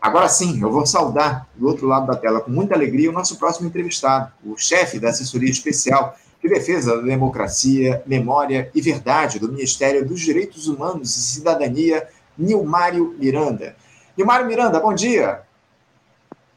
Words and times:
Agora 0.00 0.28
sim, 0.28 0.60
eu 0.62 0.70
vou 0.70 0.86
saudar 0.86 1.48
do 1.56 1.66
outro 1.66 1.86
lado 1.86 2.06
da 2.06 2.16
tela 2.16 2.40
com 2.40 2.50
muita 2.50 2.74
alegria 2.74 3.10
o 3.10 3.12
nosso 3.12 3.36
próximo 3.36 3.66
entrevistado, 3.66 4.32
o 4.44 4.56
chefe 4.56 5.00
da 5.00 5.08
assessoria 5.08 5.50
especial 5.50 6.16
de 6.40 6.48
defesa 6.48 6.96
da 6.96 7.02
democracia, 7.02 8.00
memória 8.06 8.70
e 8.72 8.80
verdade 8.80 9.40
do 9.40 9.50
Ministério 9.50 10.06
dos 10.06 10.20
Direitos 10.20 10.68
Humanos 10.68 11.16
e 11.16 11.20
Cidadania, 11.20 12.06
Nilmário 12.36 13.16
Miranda. 13.18 13.74
Nilmário 14.16 14.46
Miranda, 14.46 14.78
bom 14.78 14.94
dia. 14.94 15.42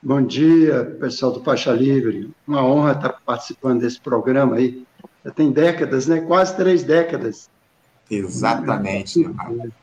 Bom 0.03 0.21
dia, 0.21 0.95
pessoal 0.99 1.31
do 1.31 1.43
Faixa 1.43 1.71
Livre. 1.71 2.31
Uma 2.47 2.63
honra 2.63 2.91
estar 2.91 3.09
participando 3.25 3.81
desse 3.81 3.99
programa 3.99 4.57
aí. 4.57 4.85
Já 5.25 5.31
tem 5.31 5.51
décadas, 5.51 6.05
né? 6.05 6.21
Quase 6.21 6.55
três 6.55 6.83
décadas. 6.83 7.49
Exatamente, 8.09 9.19
Nilmário 9.19 9.73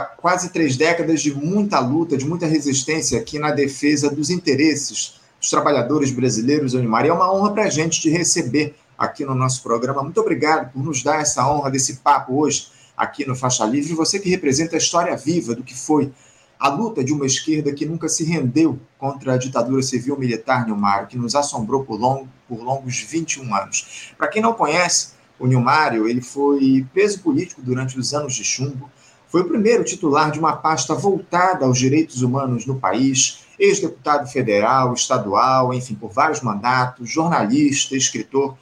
quase 0.00 0.50
três 0.50 0.76
décadas 0.76 1.20
de 1.20 1.34
muita 1.34 1.78
luta, 1.78 2.16
de 2.16 2.24
muita 2.24 2.46
resistência 2.46 3.18
aqui 3.18 3.38
na 3.38 3.50
defesa 3.50 4.10
dos 4.10 4.30
interesses 4.30 5.20
dos 5.38 5.50
trabalhadores 5.50 6.10
brasileiros, 6.10 6.74
Unimar. 6.74 7.04
E 7.04 7.08
é 7.08 7.12
uma 7.12 7.32
honra 7.32 7.52
para 7.52 7.64
a 7.64 7.70
gente 7.70 8.00
te 8.00 8.08
receber 8.08 8.74
aqui 8.96 9.24
no 9.24 9.34
nosso 9.34 9.62
programa. 9.62 10.02
Muito 10.02 10.20
obrigado 10.20 10.72
por 10.72 10.82
nos 10.82 11.02
dar 11.02 11.20
essa 11.20 11.46
honra 11.50 11.70
desse 11.70 11.96
papo 11.96 12.40
hoje 12.40 12.68
aqui 12.96 13.26
no 13.26 13.34
Faixa 13.34 13.64
Livre. 13.64 13.94
Você 13.94 14.18
que 14.18 14.30
representa 14.30 14.76
a 14.76 14.78
história 14.78 15.16
viva 15.16 15.54
do 15.54 15.64
que 15.64 15.74
foi 15.74 16.12
a 16.58 16.68
luta 16.68 17.02
de 17.02 17.12
uma 17.12 17.26
esquerda 17.26 17.72
que 17.72 17.84
nunca 17.84 18.08
se 18.08 18.22
rendeu 18.22 18.78
contra 18.96 19.34
a 19.34 19.36
ditadura 19.36 19.82
civil-militar, 19.82 20.64
Nilmário, 20.64 21.08
que 21.08 21.18
nos 21.18 21.34
assombrou 21.34 21.84
por, 21.84 21.98
long, 21.98 22.28
por 22.48 22.62
longos 22.62 23.00
21 23.00 23.52
anos. 23.52 24.12
Para 24.16 24.28
quem 24.28 24.40
não 24.40 24.52
conhece, 24.54 25.08
o 25.40 25.46
Nilmário 25.48 26.06
ele 26.06 26.20
foi 26.20 26.86
preso 26.94 27.18
político 27.18 27.60
durante 27.60 27.98
os 27.98 28.14
anos 28.14 28.32
de 28.34 28.44
chumbo, 28.44 28.88
foi 29.32 29.40
o 29.40 29.48
primeiro 29.48 29.82
titular 29.82 30.30
de 30.30 30.38
uma 30.38 30.54
pasta 30.54 30.94
voltada 30.94 31.64
aos 31.64 31.78
direitos 31.78 32.20
humanos 32.20 32.66
no 32.66 32.78
país, 32.78 33.46
ex-deputado 33.58 34.30
federal, 34.30 34.92
estadual, 34.92 35.72
enfim, 35.72 35.94
por 35.94 36.12
vários 36.12 36.42
mandatos, 36.42 37.10
jornalista, 37.10 37.96
escritor. 37.96 38.54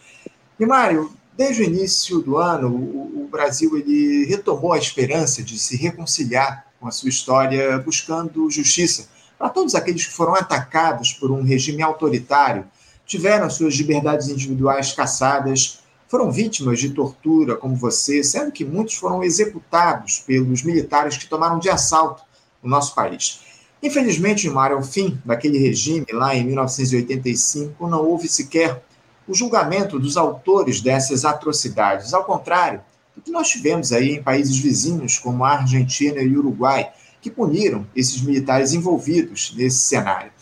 E, 0.61 0.65
Mário, 0.65 1.11
desde 1.37 1.63
o 1.63 1.65
início 1.65 2.21
do 2.21 2.37
ano, 2.37 2.69
o, 2.69 3.29
Brasil 3.29 3.77
ele 3.77 4.27
retomou 4.27 4.73
a 4.73 4.79
esperança 4.79 5.43
de 5.43 5.59
se 5.59 5.77
reconciliar 5.77 6.67
com 6.79 6.87
a 6.87 6.91
sua 6.91 7.09
história, 7.09 7.79
buscando 7.79 8.51
justiça 8.51 9.09
para 9.39 9.49
todos 9.49 9.75
aqueles 9.75 10.07
que 10.07 10.13
foram 10.13 10.35
atacados 10.35 11.13
por 11.13 11.31
um 11.31 11.43
regime 11.43 11.83
autoritário, 11.83 12.65
tiveram 13.07 13.49
suas 13.49 13.75
liberdades 13.75 14.29
individuais 14.29 14.93
cassadas 14.93 15.80
foram 16.11 16.33
vítimas 16.33 16.81
de 16.81 16.91
tortura, 16.91 17.55
como 17.55 17.77
você, 17.77 18.25
sendo 18.25 18.51
que 18.51 18.65
muitos 18.65 18.97
foram 18.97 19.23
executados 19.23 20.19
pelos 20.19 20.65
militares 20.65 21.17
que 21.17 21.29
tomaram 21.29 21.61
de 21.61 21.71
assalto 21.71 22.25
o 22.61 22.69
nosso 22.69 22.97
país. 22.97 23.43
Infelizmente, 23.81 24.51
Mar, 24.51 24.73
ao 24.73 24.83
fim 24.83 25.17
daquele 25.25 25.57
regime, 25.57 26.05
lá 26.13 26.35
em 26.35 26.45
1985, 26.45 27.87
não 27.87 28.05
houve 28.05 28.27
sequer 28.27 28.83
o 29.29 29.33
julgamento 29.33 30.01
dos 30.01 30.17
autores 30.17 30.81
dessas 30.81 31.25
atrocidades, 31.25 32.13
ao 32.13 32.25
contrário 32.25 32.81
do 33.15 33.23
que 33.23 33.31
nós 33.31 33.49
tivemos 33.49 33.93
aí 33.93 34.17
em 34.17 34.23
países 34.23 34.59
vizinhos, 34.59 35.17
como 35.17 35.45
a 35.45 35.59
Argentina 35.59 36.21
e 36.21 36.35
o 36.35 36.41
Uruguai, 36.41 36.91
que 37.23 37.31
puniram 37.31 37.87
esses 37.95 38.21
militares 38.21 38.73
envolvidos 38.73 39.55
nesse 39.57 39.79
cenário. 39.79 40.33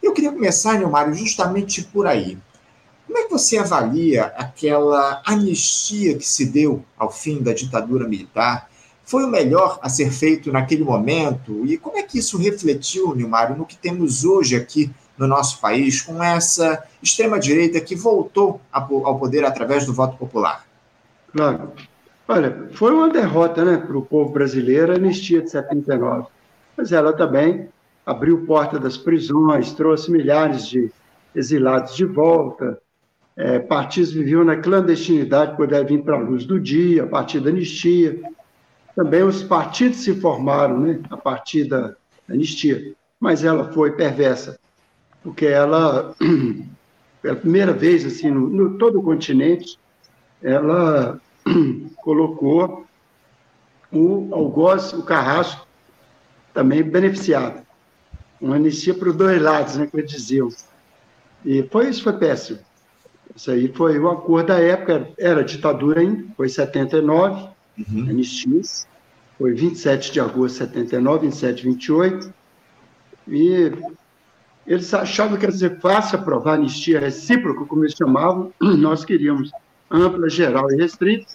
Eu 0.00 0.12
queria 0.12 0.30
começar, 0.30 0.78
Nilmário, 0.78 1.12
justamente 1.14 1.82
por 1.82 2.06
aí. 2.06 2.38
Como 3.10 3.18
é 3.18 3.24
que 3.24 3.30
você 3.32 3.58
avalia 3.58 4.26
aquela 4.36 5.20
anistia 5.26 6.16
que 6.16 6.24
se 6.24 6.46
deu 6.46 6.84
ao 6.96 7.10
fim 7.10 7.42
da 7.42 7.52
ditadura 7.52 8.06
militar? 8.06 8.70
Foi 9.02 9.24
o 9.24 9.28
melhor 9.28 9.80
a 9.82 9.88
ser 9.88 10.12
feito 10.12 10.52
naquele 10.52 10.84
momento? 10.84 11.66
E 11.66 11.76
como 11.76 11.98
é 11.98 12.04
que 12.04 12.20
isso 12.20 12.38
refletiu, 12.38 13.12
Nilmário, 13.12 13.56
no 13.56 13.66
que 13.66 13.76
temos 13.76 14.24
hoje 14.24 14.54
aqui 14.54 14.92
no 15.18 15.26
nosso 15.26 15.60
país, 15.60 16.00
com 16.00 16.22
essa 16.22 16.84
extrema-direita 17.02 17.80
que 17.80 17.96
voltou 17.96 18.60
ao 18.70 19.18
poder 19.18 19.44
através 19.44 19.84
do 19.84 19.92
voto 19.92 20.16
popular? 20.16 20.64
Claro. 21.32 21.72
Olha, 22.28 22.70
foi 22.74 22.92
uma 22.94 23.08
derrota 23.08 23.64
né, 23.64 23.76
para 23.76 23.98
o 23.98 24.06
povo 24.06 24.30
brasileiro 24.30 24.92
a 24.92 24.94
anistia 24.94 25.42
de 25.42 25.50
79. 25.50 26.28
Mas 26.76 26.92
ela 26.92 27.12
também 27.12 27.68
abriu 28.06 28.46
porta 28.46 28.78
das 28.78 28.96
prisões, 28.96 29.72
trouxe 29.72 30.12
milhares 30.12 30.64
de 30.64 30.92
exilados 31.34 31.96
de 31.96 32.04
volta, 32.04 32.80
é, 33.36 33.58
partidos 33.58 34.12
viviam 34.12 34.44
na 34.44 34.56
clandestinidade, 34.56 35.56
puderam 35.56 35.86
vir 35.86 36.02
para 36.02 36.16
a 36.16 36.20
luz 36.20 36.44
do 36.44 36.60
dia, 36.60 37.04
a 37.04 37.06
partir 37.06 37.40
da 37.40 37.50
anistia. 37.50 38.20
Também 38.94 39.22
os 39.22 39.42
partidos 39.42 39.98
se 39.98 40.14
formaram 40.20 40.78
né, 40.78 41.00
a 41.10 41.16
partir 41.16 41.64
da 41.64 41.94
anistia, 42.28 42.94
mas 43.18 43.44
ela 43.44 43.72
foi 43.72 43.92
perversa, 43.92 44.58
porque 45.22 45.46
ela, 45.46 46.14
pela 47.22 47.36
primeira 47.36 47.72
vez 47.72 48.04
assim, 48.04 48.30
no, 48.30 48.48
no 48.48 48.78
todo 48.78 48.98
o 48.98 49.02
continente, 49.02 49.78
ela 50.42 51.20
colocou 52.02 52.86
o 53.92 54.28
algoz, 54.32 54.92
o 54.92 55.02
carrasco, 55.02 55.66
também 56.52 56.82
beneficiado. 56.82 57.62
Uma 58.40 58.56
anistia 58.56 58.94
para 58.94 59.10
os 59.10 59.16
dois 59.16 59.40
lados, 59.40 59.76
né, 59.76 59.86
que 59.86 59.96
eles 59.96 60.10
diziam. 60.10 60.48
E 61.44 61.62
foi 61.70 61.88
isso, 61.88 62.02
foi 62.02 62.14
péssimo. 62.14 62.58
Isso 63.40 63.50
aí 63.50 63.68
foi 63.68 63.98
o 63.98 64.10
acordo 64.10 64.48
da 64.48 64.60
época, 64.60 65.08
era 65.16 65.42
ditadura 65.42 66.02
ainda, 66.02 66.26
foi 66.36 66.46
79, 66.46 67.48
uhum. 67.78 68.06
anistia, 68.10 68.60
foi 69.38 69.54
27 69.54 70.12
de 70.12 70.20
agosto 70.20 70.56
de 70.66 70.68
79, 70.74 71.26
27, 71.28 71.64
28, 71.64 72.34
e 73.28 73.72
eles 74.66 74.92
achavam 74.92 75.38
que 75.38 75.46
ia 75.46 75.52
ser 75.52 75.80
fácil 75.80 76.18
aprovar 76.18 76.56
anistia 76.56 77.00
recíproca, 77.00 77.64
como 77.64 77.82
eles 77.82 77.94
chamavam, 77.94 78.52
nós 78.60 79.06
queríamos 79.06 79.50
ampla, 79.90 80.28
geral 80.28 80.70
e 80.70 80.76
restrita. 80.76 81.32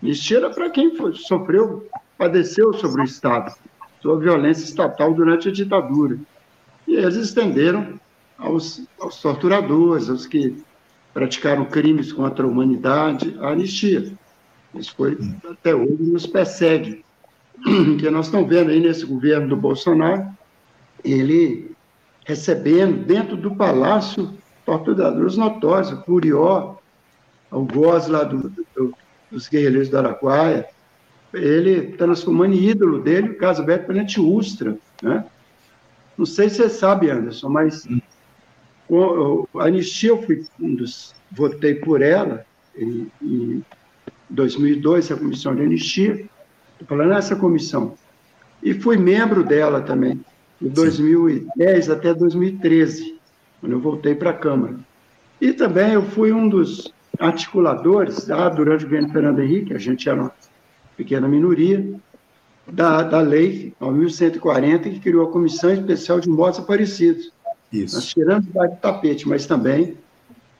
Anistia 0.00 0.36
era 0.38 0.50
para 0.50 0.70
quem 0.70 0.94
foi, 0.94 1.12
sofreu, 1.14 1.88
padeceu 2.16 2.72
sobre 2.74 3.00
o 3.00 3.04
Estado, 3.04 3.52
sobre 4.00 4.26
violência 4.26 4.62
estatal 4.62 5.12
durante 5.12 5.48
a 5.48 5.52
ditadura. 5.52 6.16
E 6.86 6.94
eles 6.94 7.16
estenderam 7.16 7.98
aos, 8.38 8.80
aos 9.00 9.20
torturadores, 9.20 10.08
aos 10.08 10.24
que 10.24 10.64
praticaram 11.16 11.64
crimes 11.64 12.12
contra 12.12 12.44
a 12.44 12.46
humanidade, 12.46 13.34
a 13.40 13.48
anistia. 13.48 14.12
Isso 14.74 14.94
foi, 14.94 15.16
até 15.50 15.74
hoje, 15.74 16.02
nos 16.02 16.26
persegue. 16.26 17.02
Que 17.98 18.10
nós 18.10 18.26
estamos 18.26 18.46
vendo 18.50 18.70
aí 18.70 18.78
nesse 18.78 19.06
governo 19.06 19.48
do 19.48 19.56
Bolsonaro, 19.56 20.28
ele 21.02 21.70
recebendo 22.26 23.02
dentro 23.06 23.34
do 23.34 23.56
palácio 23.56 24.34
torturadores 24.66 25.38
notórios, 25.38 25.90
o 25.90 26.02
Curió, 26.02 26.76
o 27.50 27.64
Goz 27.64 28.08
lá 28.08 28.22
do, 28.22 28.50
do, 28.76 28.94
dos 29.30 29.48
guerrilheiros 29.48 29.88
do 29.88 29.96
Araguaia, 29.96 30.66
ele 31.32 31.92
transformando 31.92 32.54
em 32.54 32.62
ídolo 32.62 33.00
dele 33.00 33.30
o 33.30 33.38
caso 33.38 33.64
Beto 33.64 33.86
Penante 33.86 34.20
Ustra, 34.20 34.76
né? 35.02 35.24
Não 36.18 36.26
sei 36.26 36.50
se 36.50 36.56
você 36.56 36.68
sabe, 36.68 37.10
Anderson, 37.10 37.48
mas 37.48 37.86
hum. 37.86 38.00
A 39.58 39.64
anistia, 39.64 40.10
eu 40.10 40.22
fui 40.22 40.44
um 40.60 40.74
dos, 40.74 41.14
votei 41.32 41.74
por 41.74 42.02
ela 42.02 42.44
em, 42.76 43.10
em 43.20 43.64
2002, 44.30 45.10
a 45.10 45.16
comissão 45.16 45.54
de 45.54 45.62
anistia, 45.62 46.12
estou 46.72 46.86
falando 46.86 47.10
nessa 47.10 47.34
comissão, 47.34 47.94
e 48.62 48.74
fui 48.74 48.96
membro 48.96 49.42
dela 49.42 49.80
também, 49.80 50.20
de 50.60 50.68
2010 50.68 51.90
até 51.90 52.14
2013, 52.14 53.18
quando 53.60 53.72
eu 53.72 53.80
voltei 53.80 54.14
para 54.14 54.30
a 54.30 54.34
Câmara. 54.34 54.76
E 55.40 55.52
também 55.52 55.92
eu 55.92 56.02
fui 56.02 56.32
um 56.32 56.48
dos 56.48 56.92
articuladores, 57.18 58.30
ah, 58.30 58.48
durante 58.48 58.84
o 58.84 58.88
governo 58.88 59.12
Fernando 59.12 59.40
Henrique, 59.40 59.74
a 59.74 59.78
gente 59.78 60.08
era 60.08 60.20
uma 60.20 60.32
pequena 60.96 61.28
minoria, 61.28 61.84
da, 62.66 63.02
da 63.02 63.20
lei 63.20 63.72
1140, 63.80 64.90
que 64.90 65.00
criou 65.00 65.28
a 65.28 65.32
Comissão 65.32 65.70
Especial 65.72 66.20
de 66.20 66.28
Mortos 66.28 66.60
Aparecidos. 66.60 67.32
Isso. 67.84 67.96
Nós 67.96 68.06
tiramos 68.06 68.46
do 68.46 68.76
tapete, 68.80 69.28
mas 69.28 69.46
também 69.46 69.96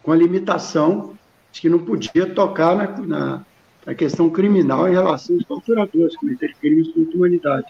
com 0.03 0.13
a 0.13 0.17
limitação 0.17 1.15
de 1.51 1.61
que 1.61 1.69
não 1.69 1.81
podia 1.81 2.33
tocar 2.35 2.77
na, 2.77 3.07
na, 3.07 3.47
na 3.85 3.95
questão 3.95 4.31
criminal 4.31 4.89
em 4.89 4.93
relação 4.93 5.37
aos 5.37 5.45
torturadores, 5.45 6.17
cometer 6.17 6.55
crimes 6.61 6.89
contra 6.89 7.13
a 7.13 7.17
humanidade. 7.17 7.67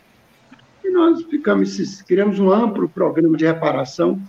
E 0.84 0.90
nós 0.90 1.22
ficamos, 1.22 2.02
criamos 2.02 2.38
um 2.38 2.50
amplo 2.50 2.88
programa 2.88 3.36
de 3.36 3.46
reparação, 3.46 4.20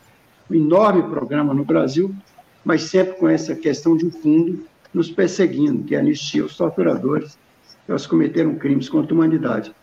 um 0.50 0.56
enorme 0.56 1.04
programa 1.04 1.54
no 1.54 1.66
Brasil, 1.66 2.16
mas 2.64 2.84
sempre 2.84 3.14
com 3.16 3.28
essa 3.28 3.56
questão 3.56 3.98
de 3.98 4.10
fundo 4.10 4.66
nos 4.94 5.12
perseguindo, 5.12 5.84
que 5.84 5.96
é 5.96 6.00
anistia 6.00 6.46
os 6.46 6.56
torturadores, 6.56 7.38
que 7.86 7.92
eles 7.92 8.08
cometeram 8.08 8.56
crimes 8.56 8.90
contra 8.90 9.14
a 9.14 9.16
humanidade. 9.16 9.74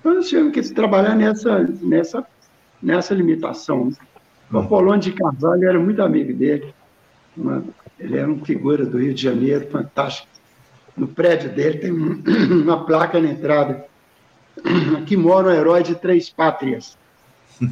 Então, 0.00 0.14
nós 0.14 0.28
tivemos 0.28 0.52
que 0.52 0.62
trabalhar 0.74 1.14
nessa, 1.14 1.68
nessa, 1.82 2.26
nessa 2.82 3.14
limitação. 3.14 3.92
O 4.52 4.58
Apolônio 4.58 5.00
de 5.00 5.12
Carvalho 5.12 5.68
era 5.68 5.78
muito 5.78 6.02
amigo 6.02 6.32
dele. 6.32 6.74
Uma, 7.36 7.62
ele 7.98 8.18
era 8.18 8.26
uma 8.26 8.44
figura 8.44 8.84
do 8.84 8.98
Rio 8.98 9.14
de 9.14 9.22
Janeiro, 9.22 9.68
fantástico. 9.70 10.28
No 10.96 11.06
prédio 11.06 11.50
dele 11.50 11.78
tem 11.78 11.92
uma 12.62 12.84
placa 12.84 13.20
na 13.20 13.30
entrada. 13.30 13.84
Aqui 14.98 15.16
mora 15.16 15.48
um 15.48 15.52
herói 15.52 15.82
de 15.82 15.94
três 15.94 16.28
pátrias. 16.28 16.98
no 17.60 17.70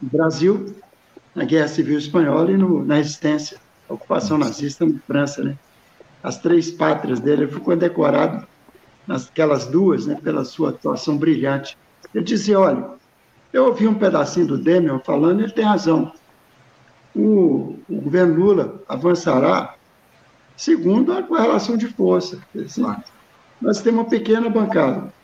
Brasil, 0.00 0.74
na 1.34 1.44
Guerra 1.44 1.68
Civil 1.68 1.98
Espanhola 1.98 2.50
e 2.52 2.56
no, 2.56 2.84
na 2.84 2.96
resistência, 2.96 3.58
a 3.88 3.94
ocupação 3.94 4.38
nazista 4.38 4.86
na 4.86 4.98
França, 5.06 5.42
né? 5.42 5.56
As 6.22 6.38
três 6.38 6.70
pátrias 6.70 7.20
dele, 7.20 7.42
ele 7.42 7.52
foi 7.52 7.60
condecorado 7.60 8.46
nasquelas 9.06 9.66
duas, 9.66 10.06
né, 10.06 10.18
pela 10.22 10.44
sua 10.44 10.70
atuação 10.70 11.18
brilhante. 11.18 11.76
Ele 12.14 12.24
dizia, 12.24 12.58
olha, 12.58 12.86
eu 13.54 13.66
ouvi 13.66 13.86
um 13.86 13.94
pedacinho 13.94 14.48
do 14.48 14.58
Demian 14.58 14.98
falando, 14.98 15.40
ele 15.40 15.52
tem 15.52 15.64
razão. 15.64 16.12
O, 17.14 17.78
o 17.88 18.00
governo 18.00 18.34
Lula 18.34 18.82
avançará 18.88 19.76
segundo 20.56 21.12
a 21.12 21.22
correlação 21.22 21.76
de 21.76 21.86
força. 21.86 22.40
Assim, 22.58 22.82
nós 23.62 23.80
temos 23.80 24.00
uma 24.00 24.10
pequena 24.10 24.50
bancada. 24.50 25.14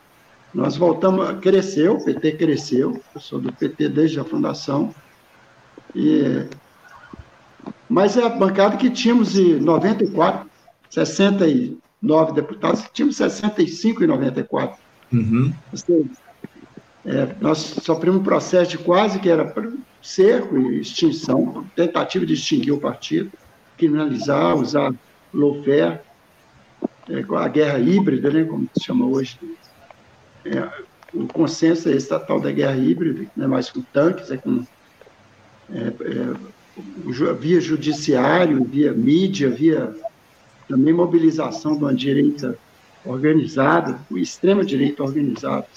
Nós 0.53 0.77
voltamos, 0.77 1.41
cresceu, 1.41 1.95
o 1.95 2.05
PT 2.05 2.31
cresceu, 2.37 3.01
eu 3.13 3.19
sou 3.19 3.37
do 3.37 3.51
PT 3.51 3.89
desde 3.89 4.21
a 4.21 4.23
fundação, 4.23 4.95
e, 5.93 6.47
mas 7.89 8.15
é 8.15 8.23
a 8.23 8.29
bancada 8.29 8.77
que 8.77 8.89
tínhamos 8.89 9.37
em 9.37 9.59
94, 9.59 10.49
69 10.89 12.31
deputados, 12.31 12.85
tínhamos 12.93 13.17
65 13.17 14.05
em 14.05 14.07
94. 14.07 14.79
Uhum. 15.11 15.53
É, 17.05 17.35
nós 17.41 17.57
sofremos 17.57 18.21
um 18.21 18.23
processo 18.23 18.71
de 18.71 18.77
quase 18.77 19.19
que 19.19 19.29
era 19.29 19.53
cerco 20.01 20.57
e 20.57 20.81
extinção, 20.81 21.65
tentativa 21.75 22.25
de 22.25 22.33
extinguir 22.33 22.71
o 22.71 22.79
partido, 22.79 23.31
criminalizar, 23.77 24.55
usar 24.55 24.93
lawfare, 25.33 25.99
é, 27.09 27.35
a 27.35 27.47
guerra 27.47 27.79
híbrida, 27.79 28.29
né, 28.29 28.43
como 28.43 28.69
se 28.73 28.83
chama 28.83 29.05
hoje. 29.05 29.39
É, 30.45 30.69
o 31.13 31.27
consenso 31.27 31.89
é 31.89 31.93
estatal 31.93 32.39
da 32.39 32.51
guerra 32.51 32.77
híbrida, 32.77 33.29
não 33.35 33.45
é 33.45 33.47
mais 33.47 33.69
com 33.69 33.81
tanques, 33.81 34.31
é 34.31 34.37
com 34.37 34.65
é, 35.71 35.87
é, 35.87 37.33
via 37.33 37.59
judiciário, 37.59 38.63
via 38.63 38.93
mídia, 38.93 39.49
via 39.49 39.93
também 40.67 40.93
mobilização 40.93 41.73
de 41.73 41.83
uma 41.83 41.93
direita 41.93 42.57
organizada, 43.03 43.99
o 44.09 44.17
extrema 44.17 44.63
direita 44.63 45.03
organizada. 45.03 45.67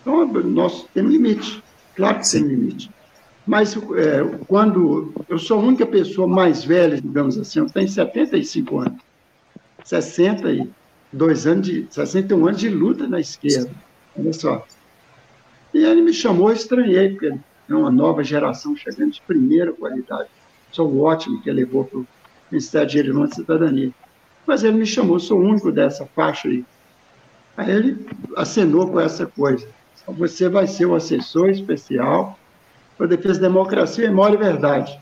Então, 0.00 0.26
nós 0.26 0.86
temos 0.94 1.12
limite, 1.12 1.62
claro 1.94 2.20
que 2.20 2.30
tem 2.30 2.42
limite. 2.42 2.90
Mas 3.46 3.76
é, 3.76 4.22
quando 4.46 5.12
eu 5.28 5.38
sou 5.38 5.58
a 5.58 5.62
única 5.62 5.86
pessoa 5.86 6.28
mais 6.28 6.64
velha, 6.64 7.00
digamos 7.00 7.38
assim, 7.38 7.58
eu 7.58 7.66
tenho 7.66 7.88
75 7.88 8.78
anos, 8.78 9.00
62 9.84 11.46
anos 11.46 11.66
de, 11.66 11.86
61 11.90 12.46
anos 12.46 12.60
de 12.60 12.68
luta 12.68 13.06
na 13.08 13.20
esquerda, 13.20 13.70
olha 14.16 14.32
só. 14.32 14.64
E 15.72 15.84
ele 15.84 16.02
me 16.02 16.12
chamou, 16.12 16.50
eu 16.50 16.56
estranhei, 16.56 17.10
porque 17.10 17.34
é 17.68 17.74
uma 17.74 17.90
nova 17.90 18.22
geração 18.22 18.76
chegando 18.76 19.12
de 19.12 19.22
primeira 19.22 19.72
qualidade. 19.72 20.28
Sou 20.72 21.00
ótimo 21.00 21.40
que 21.42 21.50
ele 21.50 21.64
levou 21.64 21.84
para 21.84 21.98
o 21.98 22.06
Ministério 22.50 22.88
de 22.88 23.02
Direito 23.02 23.32
e 23.32 23.34
Cidadania. 23.34 23.90
Mas 24.46 24.64
ele 24.64 24.78
me 24.78 24.86
chamou, 24.86 25.20
sou 25.20 25.40
o 25.40 25.44
único 25.44 25.70
dessa 25.70 26.06
faixa 26.06 26.48
aí. 26.48 26.64
Aí 27.56 27.70
ele 27.70 28.06
acenou 28.36 28.88
com 28.88 28.98
essa 28.98 29.26
coisa. 29.26 29.66
Você 30.16 30.48
vai 30.48 30.66
ser 30.66 30.86
o 30.86 30.94
assessor 30.94 31.50
especial 31.50 32.38
para 32.96 33.06
defesa 33.06 33.40
da 33.40 33.48
democracia, 33.48 34.08
memória 34.08 34.34
e 34.34 34.38
verdade. 34.38 35.00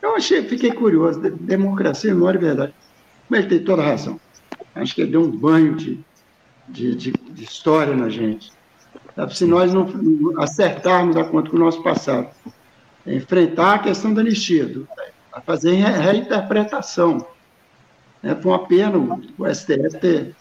Eu 0.00 0.16
achei, 0.16 0.42
fiquei 0.42 0.72
curioso, 0.72 1.20
democracia, 1.20 2.12
memória 2.12 2.38
e 2.38 2.40
verdade. 2.40 2.74
Mas 3.28 3.40
ele 3.40 3.48
tem 3.48 3.64
toda 3.64 3.82
a 3.82 3.86
razão. 3.86 4.20
Acho 4.74 4.94
que 4.94 5.02
ele 5.02 5.12
deu 5.12 5.22
um 5.22 5.30
banho 5.30 5.74
de, 5.76 6.00
de, 6.68 6.94
de, 6.94 7.12
de 7.12 7.44
história 7.44 7.94
na 7.94 8.08
gente. 8.08 8.52
Se 9.30 9.44
nós 9.44 9.72
não 9.72 9.88
acertarmos 10.38 11.16
a 11.16 11.24
conta 11.24 11.50
com 11.50 11.56
o 11.56 11.60
nosso 11.60 11.82
passado, 11.82 12.28
é 13.06 13.14
enfrentar 13.14 13.74
a 13.74 13.78
questão 13.78 14.14
da 14.14 14.20
anistia, 14.20 14.82
a 15.32 15.40
fazer 15.40 15.74
reinterpretação. 15.74 17.26
É, 18.22 18.34
foi 18.34 18.52
uma 18.52 18.66
pena 18.66 18.98
o 18.98 19.54
STF 19.54 19.98
ter, 20.00 20.36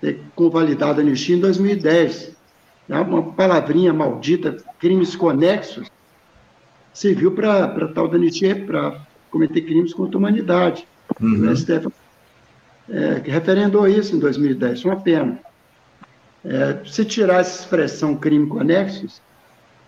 ter 0.00 0.20
convalidado 0.34 1.00
a 1.00 1.02
anistia 1.02 1.36
em 1.36 1.40
2010. 1.40 2.33
É 2.88 2.98
uma 2.98 3.22
palavrinha 3.32 3.92
maldita, 3.92 4.56
crimes 4.78 5.16
conexos, 5.16 5.90
serviu 6.92 7.32
para 7.32 7.88
tal 7.88 8.08
da 8.08 8.16
anistia, 8.16 8.54
para 8.64 9.00
cometer 9.30 9.62
crimes 9.62 9.92
contra 9.94 10.16
a 10.16 10.18
humanidade. 10.18 10.86
Uhum. 11.20 11.50
O 11.50 11.56
STF 11.56 11.88
é, 12.88 13.22
referendou 13.24 13.88
isso 13.88 14.14
em 14.14 14.18
2010, 14.18 14.84
uma 14.84 14.96
pena. 14.96 15.38
É, 16.44 16.78
se 16.84 17.04
tirar 17.04 17.40
essa 17.40 17.62
expressão 17.62 18.14
crime 18.16 18.46
conexos, 18.46 19.22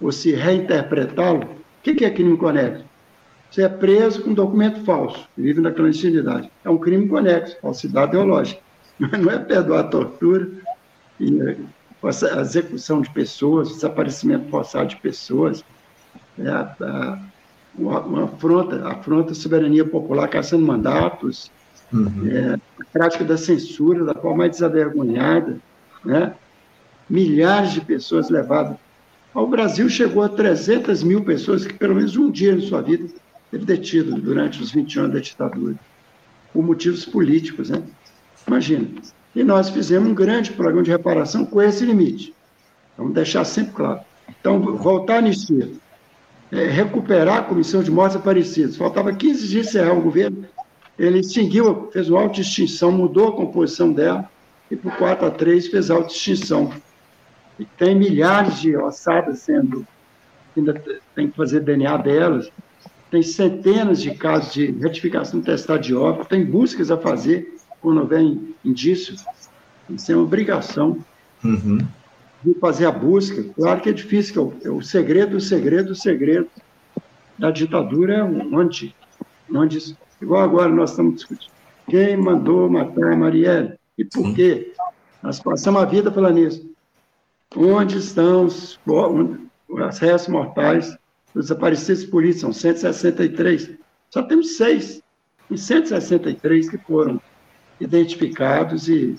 ou 0.00 0.10
se 0.10 0.32
reinterpretá-lo, 0.32 1.42
o 1.42 1.82
que, 1.82 1.94
que 1.94 2.04
é 2.04 2.10
crime 2.10 2.36
conexo? 2.36 2.84
Você 3.50 3.62
é 3.62 3.68
preso 3.68 4.22
com 4.22 4.34
documento 4.34 4.84
falso, 4.84 5.28
vive 5.36 5.60
na 5.60 5.70
clandestinidade. 5.70 6.50
É 6.64 6.70
um 6.70 6.78
crime 6.78 7.08
conexo, 7.08 7.56
falsidade 7.60 8.08
ideológica. 8.08 8.60
Não 8.98 9.30
é 9.30 9.38
perdoar 9.38 9.80
a 9.80 9.84
tortura 9.84 10.50
e 11.20 11.56
a 12.08 12.40
execução 12.40 13.00
de 13.00 13.10
pessoas, 13.10 13.68
desaparecimento 13.68 14.48
forçado 14.48 14.88
de 14.88 14.96
pessoas, 14.96 15.64
é, 16.38 16.48
a, 16.48 17.18
uma, 17.78 18.00
uma 18.00 18.24
afronta, 18.24 18.88
afronta 18.88 19.32
a 19.32 19.34
soberania 19.34 19.84
popular 19.84 20.28
caçando 20.28 20.64
mandatos, 20.64 21.50
uhum. 21.92 22.28
é, 22.30 22.54
a 22.54 22.84
prática 22.92 23.24
da 23.24 23.36
censura 23.36 24.04
da 24.04 24.14
forma 24.14 24.38
mais 24.38 24.52
desavergonhada, 24.52 25.58
né? 26.04 26.34
milhares 27.08 27.72
de 27.72 27.80
pessoas 27.80 28.30
levadas. 28.30 28.76
Ao 29.34 29.46
Brasil 29.46 29.88
chegou 29.88 30.22
a 30.22 30.28
300 30.28 31.02
mil 31.02 31.22
pessoas 31.22 31.66
que, 31.66 31.74
pelo 31.74 31.94
menos 31.94 32.16
um 32.16 32.30
dia 32.30 32.52
em 32.52 32.60
sua 32.60 32.80
vida, 32.80 33.06
teve 33.50 33.64
detido 33.64 34.14
durante 34.20 34.62
os 34.62 34.70
20 34.70 34.98
anos 34.98 35.12
da 35.12 35.20
ditadura, 35.20 35.74
por 36.52 36.64
motivos 36.64 37.04
políticos. 37.04 37.70
Né? 37.70 37.82
Imagina. 38.46 38.88
E 39.36 39.44
nós 39.44 39.68
fizemos 39.68 40.08
um 40.08 40.14
grande 40.14 40.50
programa 40.50 40.82
de 40.82 40.90
reparação 40.90 41.44
com 41.44 41.60
esse 41.60 41.84
limite. 41.84 42.34
Vamos 42.96 43.12
deixar 43.12 43.44
sempre 43.44 43.74
claro. 43.74 44.00
Então, 44.40 44.60
voltar 44.78 45.16
a 45.16 45.18
anistia 45.18 45.70
é, 46.50 46.64
recuperar 46.64 47.38
a 47.38 47.42
comissão 47.42 47.82
de 47.82 47.90
mortes 47.90 48.16
aparecidas. 48.16 48.76
Faltava 48.76 49.12
15 49.12 49.46
dias 49.46 49.66
encerrar 49.66 49.92
o 49.92 50.00
governo, 50.00 50.46
ele 50.98 51.18
extinguiu, 51.18 51.90
fez 51.92 52.08
uma 52.08 52.22
auto-extinção, 52.22 52.90
mudou 52.90 53.28
a 53.28 53.36
composição 53.36 53.92
dela, 53.92 54.26
e 54.70 54.76
por 54.76 54.96
4 54.96 55.26
a 55.26 55.30
3 55.30 55.68
fez 55.68 55.90
auto-extinção. 55.90 56.72
E 57.58 57.66
tem 57.66 57.94
milhares 57.94 58.58
de 58.58 58.74
ossadas 58.74 59.40
sendo, 59.40 59.86
ainda 60.56 60.82
tem 61.14 61.28
que 61.28 61.36
fazer 61.36 61.60
DNA 61.60 61.96
delas, 61.98 62.50
tem 63.10 63.22
centenas 63.22 64.00
de 64.00 64.12
casos 64.12 64.54
de 64.54 64.70
retificação 64.72 65.42
testada 65.42 65.78
de 65.78 65.94
óbito, 65.94 66.26
tem 66.26 66.42
buscas 66.42 66.90
a 66.90 66.96
fazer 66.96 67.54
quando 67.80 68.06
vem 68.06 68.54
indícios, 68.64 69.24
isso 69.90 70.12
é 70.12 70.16
uma 70.16 70.24
obrigação. 70.24 70.98
Uhum 71.44 71.78
de 72.46 72.54
fazer 72.54 72.86
a 72.86 72.92
busca. 72.92 73.42
Claro 73.54 73.80
que 73.80 73.90
é 73.90 73.92
difícil, 73.92 74.52
que 74.60 74.68
é 74.68 74.70
o, 74.70 74.78
é 74.78 74.82
segredo, 74.82 75.36
o 75.36 75.40
segredo, 75.40 75.90
o 75.90 75.96
segredo 75.96 76.48
da 77.38 77.50
ditadura 77.50 78.14
é 78.14 78.22
onde, 78.22 78.94
onde, 79.52 79.96
igual 80.22 80.42
agora 80.42 80.70
nós 80.70 80.90
estamos 80.90 81.16
discutindo, 81.16 81.52
quem 81.88 82.16
mandou 82.16 82.70
matar 82.70 83.12
a 83.12 83.16
Marielle 83.16 83.74
e 83.98 84.04
por 84.04 84.34
quê? 84.34 84.72
Nós 85.22 85.40
passamos 85.40 85.82
a 85.82 85.84
vida 85.84 86.10
falando 86.10 86.38
isso. 86.38 86.70
Onde 87.56 87.98
estão 87.98 88.44
os, 88.44 88.78
as 89.84 89.98
restos 89.98 90.28
mortais 90.28 90.96
dos 91.34 91.46
desaparecidos 91.46 92.04
políticos? 92.04 92.40
São 92.40 92.52
163. 92.52 93.72
Só 94.10 94.22
temos 94.22 94.56
seis. 94.56 95.02
E 95.50 95.56
163 95.56 96.68
que 96.68 96.78
foram 96.78 97.20
identificados 97.80 98.88
e 98.88 99.16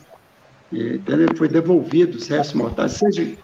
e, 0.71 0.99
foi 1.35 1.47
devolvido 1.47 2.17
os 2.17 2.27
restos 2.27 2.55
mortais, 2.55 2.93
seja 2.93 3.35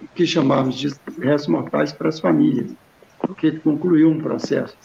o 0.00 0.08
que 0.08 0.26
chamávamos 0.26 0.76
de 0.76 0.92
restos 1.20 1.48
mortais 1.48 1.92
para 1.92 2.08
as 2.08 2.18
famílias, 2.18 2.70
porque 3.18 3.52
concluiu 3.52 4.10
um 4.10 4.18
processo. 4.18 4.76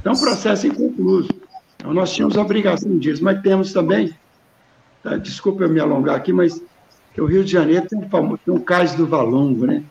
Então, 0.00 0.14
um 0.14 0.18
processo 0.18 0.66
inconcluso. 0.66 1.28
Então, 1.76 1.92
nós 1.92 2.12
tínhamos 2.12 2.36
a 2.38 2.42
obrigação 2.42 2.98
disso, 2.98 3.22
mas 3.22 3.40
temos 3.42 3.72
também, 3.72 4.14
tá, 5.02 5.16
desculpa 5.16 5.64
eu 5.64 5.68
me 5.68 5.78
alongar 5.78 6.16
aqui, 6.16 6.32
mas 6.32 6.60
o 7.18 7.24
Rio 7.24 7.44
de 7.44 7.52
Janeiro 7.52 7.86
tem 7.86 7.98
um, 7.98 8.08
famoso, 8.08 8.40
tem 8.44 8.54
um 8.54 8.60
cais 8.60 8.94
do 8.94 9.06
Valongo, 9.06 9.66
né? 9.66 9.82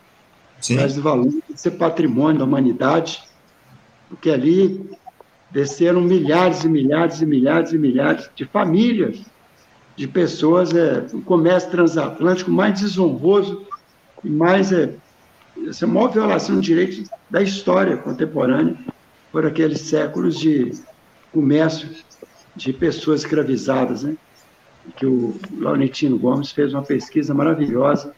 Sim. 0.60 0.74
O 0.74 0.78
cais 0.78 0.94
do 0.94 1.02
Valongo 1.02 1.42
que 1.42 1.56
ser 1.56 1.72
patrimônio 1.72 2.38
da 2.40 2.44
humanidade, 2.44 3.22
porque 4.08 4.30
ali 4.30 4.90
desceram 5.50 6.00
milhares 6.00 6.64
e 6.64 6.68
milhares 6.68 7.20
e 7.20 7.26
milhares 7.26 7.72
e 7.72 7.78
milhares 7.78 8.30
de 8.34 8.44
famílias 8.44 9.20
de 9.96 10.06
pessoas, 10.06 10.74
é, 10.74 11.06
o 11.12 11.22
comércio 11.22 11.70
transatlântico 11.70 12.50
mais 12.50 12.80
desonroso 12.80 13.66
e 14.22 14.28
mais. 14.28 14.72
É, 14.72 14.92
essa 15.66 15.86
é 15.86 15.88
maior 15.88 16.08
violação 16.08 16.60
de 16.60 16.66
direitos 16.66 17.08
da 17.30 17.40
história 17.40 17.96
contemporânea 17.96 18.76
por 19.32 19.46
aqueles 19.46 19.80
séculos 19.80 20.38
de 20.38 20.72
comércio 21.32 21.88
de 22.54 22.72
pessoas 22.72 23.20
escravizadas, 23.20 24.02
né? 24.02 24.16
que 24.96 25.06
o 25.06 25.34
Laurentino 25.58 26.18
Gomes 26.18 26.52
fez 26.52 26.72
uma 26.72 26.82
pesquisa 26.82 27.34
maravilhosa 27.34 28.14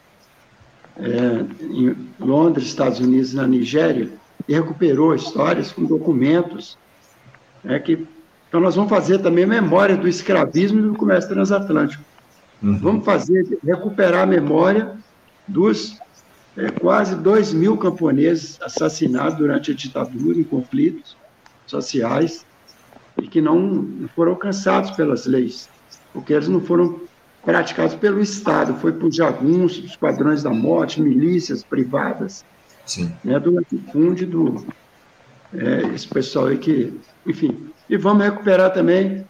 é, 0.97 1.65
em 1.65 1.95
Londres, 2.19 2.67
Estados 2.67 2.99
Unidos, 2.99 3.33
na 3.33 3.47
Nigéria, 3.47 4.09
e 4.47 4.53
recuperou 4.53 5.15
histórias 5.15 5.71
com 5.71 5.85
documentos. 5.85 6.77
É 7.65 7.79
que, 7.79 8.07
então, 8.47 8.59
nós 8.59 8.75
vamos 8.75 8.89
fazer 8.89 9.19
também 9.19 9.45
memória 9.45 9.95
do 9.95 10.07
escravismo 10.07 10.79
e 10.79 10.83
do 10.83 10.95
comércio 10.95 11.29
transatlântico. 11.29 12.03
Uhum. 12.61 12.77
Vamos 12.77 13.05
fazer, 13.05 13.59
recuperar 13.63 14.23
a 14.23 14.25
memória 14.25 14.97
dos 15.47 15.97
é, 16.57 16.69
quase 16.71 17.15
2 17.15 17.53
mil 17.53 17.77
camponeses 17.77 18.59
assassinados 18.61 19.37
durante 19.37 19.71
a 19.71 19.73
ditadura 19.73 20.37
em 20.37 20.43
conflitos 20.43 21.15
sociais 21.65 22.45
e 23.21 23.27
que 23.27 23.41
não 23.41 24.09
foram 24.15 24.33
alcançados 24.33 24.91
pelas 24.91 25.25
leis, 25.25 25.69
porque 26.13 26.33
eles 26.33 26.47
não 26.47 26.61
foram 26.61 27.01
praticados 27.43 27.95
pelo 27.95 28.19
Estado, 28.19 28.75
foi 28.75 28.91
por 28.91 29.11
jagunços, 29.11 29.95
padrões 29.95 30.43
da 30.43 30.49
morte, 30.49 31.01
milícias 31.01 31.63
privadas, 31.63 32.43
Sim. 32.85 33.11
Né, 33.23 33.39
do 33.39 33.53
latifúndio, 33.53 34.27
do 34.27 34.65
é, 35.53 35.93
esse 35.93 36.07
pessoal 36.07 36.47
aí 36.47 36.57
que, 36.57 36.93
enfim, 37.25 37.69
e 37.89 37.97
vamos 37.97 38.23
recuperar 38.23 38.71
também, 38.73 39.25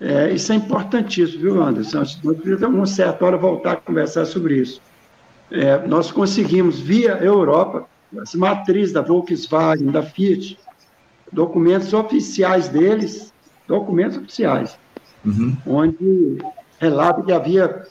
é, 0.00 0.32
isso 0.32 0.52
é 0.52 0.56
importantíssimo, 0.56 1.40
viu, 1.40 1.62
Anderson? 1.62 1.98
Nós 1.98 2.16
precisamos, 2.16 2.76
uma 2.76 2.86
certa 2.86 3.24
hora, 3.24 3.36
voltar 3.36 3.72
a 3.72 3.76
conversar 3.76 4.24
sobre 4.24 4.56
isso. 4.56 4.80
É, 5.50 5.86
nós 5.86 6.10
conseguimos, 6.10 6.80
via 6.80 7.12
Europa, 7.22 7.86
as 8.20 8.34
matrizes 8.34 8.92
da 8.92 9.00
Volkswagen, 9.00 9.90
da 9.90 10.02
Fiat, 10.02 10.58
documentos 11.32 11.92
oficiais 11.92 12.68
deles, 12.68 13.32
documentos 13.66 14.18
oficiais, 14.18 14.76
uhum. 15.24 15.56
onde 15.66 16.38
relata 16.78 17.22
que 17.22 17.32
havia 17.32 17.84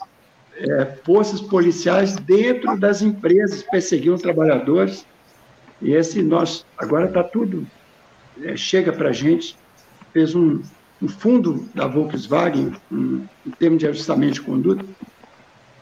é, 0.57 0.85
forças 1.03 1.41
policiais 1.41 2.15
dentro 2.17 2.77
das 2.77 3.01
empresas 3.01 3.63
perseguiam 3.63 4.17
trabalhadores. 4.17 5.05
E 5.81 5.93
esse 5.93 6.21
nós 6.21 6.65
agora 6.77 7.07
está 7.07 7.23
tudo 7.23 7.65
é, 8.43 8.55
chega 8.55 8.91
para 8.91 9.09
a 9.09 9.13
gente. 9.13 9.55
Fez 10.13 10.35
um, 10.35 10.61
um, 11.01 11.07
fundo 11.07 11.67
da 11.73 11.87
Volkswagen, 11.87 12.73
um, 12.91 13.25
em 13.45 13.51
termos 13.51 13.79
de 13.79 13.87
ajustamento 13.87 14.33
de 14.33 14.41
conduta, 14.41 14.85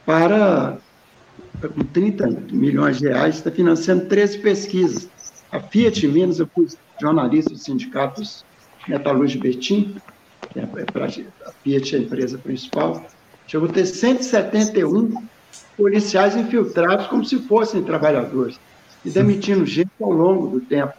para 0.05 0.77
com 1.61 1.83
30 1.83 2.27
milhões 2.51 2.99
de 2.99 3.07
reais, 3.07 3.35
está 3.35 3.51
financiando 3.51 4.05
13 4.05 4.39
pesquisas. 4.39 5.09
A 5.51 5.59
Fiat 5.59 6.07
Minas, 6.07 6.39
eu 6.39 6.47
fui 6.47 6.67
jornalista 7.01 7.51
dos 7.51 7.63
sindicatos 7.63 8.45
Metalúrgico 8.87 9.43
Betim, 9.43 9.95
que 10.51 10.59
é 10.59 10.63
a 10.63 11.51
Fiat 11.63 11.95
é 11.95 11.99
a 11.99 12.01
empresa 12.01 12.37
principal, 12.37 13.05
chegou 13.47 13.67
a 13.67 13.71
ter 13.71 13.85
171 13.85 15.27
policiais 15.75 16.35
infiltrados 16.35 17.07
como 17.07 17.25
se 17.25 17.39
fossem 17.39 17.83
trabalhadores 17.83 18.59
e 19.03 19.09
demitindo 19.09 19.65
gente 19.65 19.91
ao 20.01 20.11
longo 20.11 20.47
do 20.47 20.61
tempo. 20.61 20.93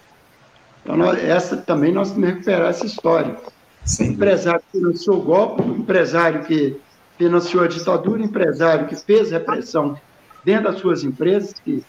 Então, 0.83 0.97
nós, 0.97 1.23
essa 1.23 1.57
também 1.57 1.92
nós 1.92 2.11
temos 2.11 2.28
que 2.28 2.35
recuperar 2.35 2.71
essa 2.71 2.87
história. 2.87 3.37
Sim. 3.85 4.12
Empresário 4.12 4.61
que 4.61 4.78
financiou 4.78 5.19
o 5.19 5.23
golpe, 5.23 5.62
empresário 5.62 6.45
que 6.45 6.76
financiou 7.19 7.64
a 7.64 7.69
ditadura, 7.69 8.23
empresário 8.23 8.87
que 8.87 8.97
fez 8.97 9.30
repressão 9.30 9.99
dentro 10.45 10.71
das 10.71 10.80
suas 10.80 11.04
empresas, 11.04 11.52
que 11.52 11.85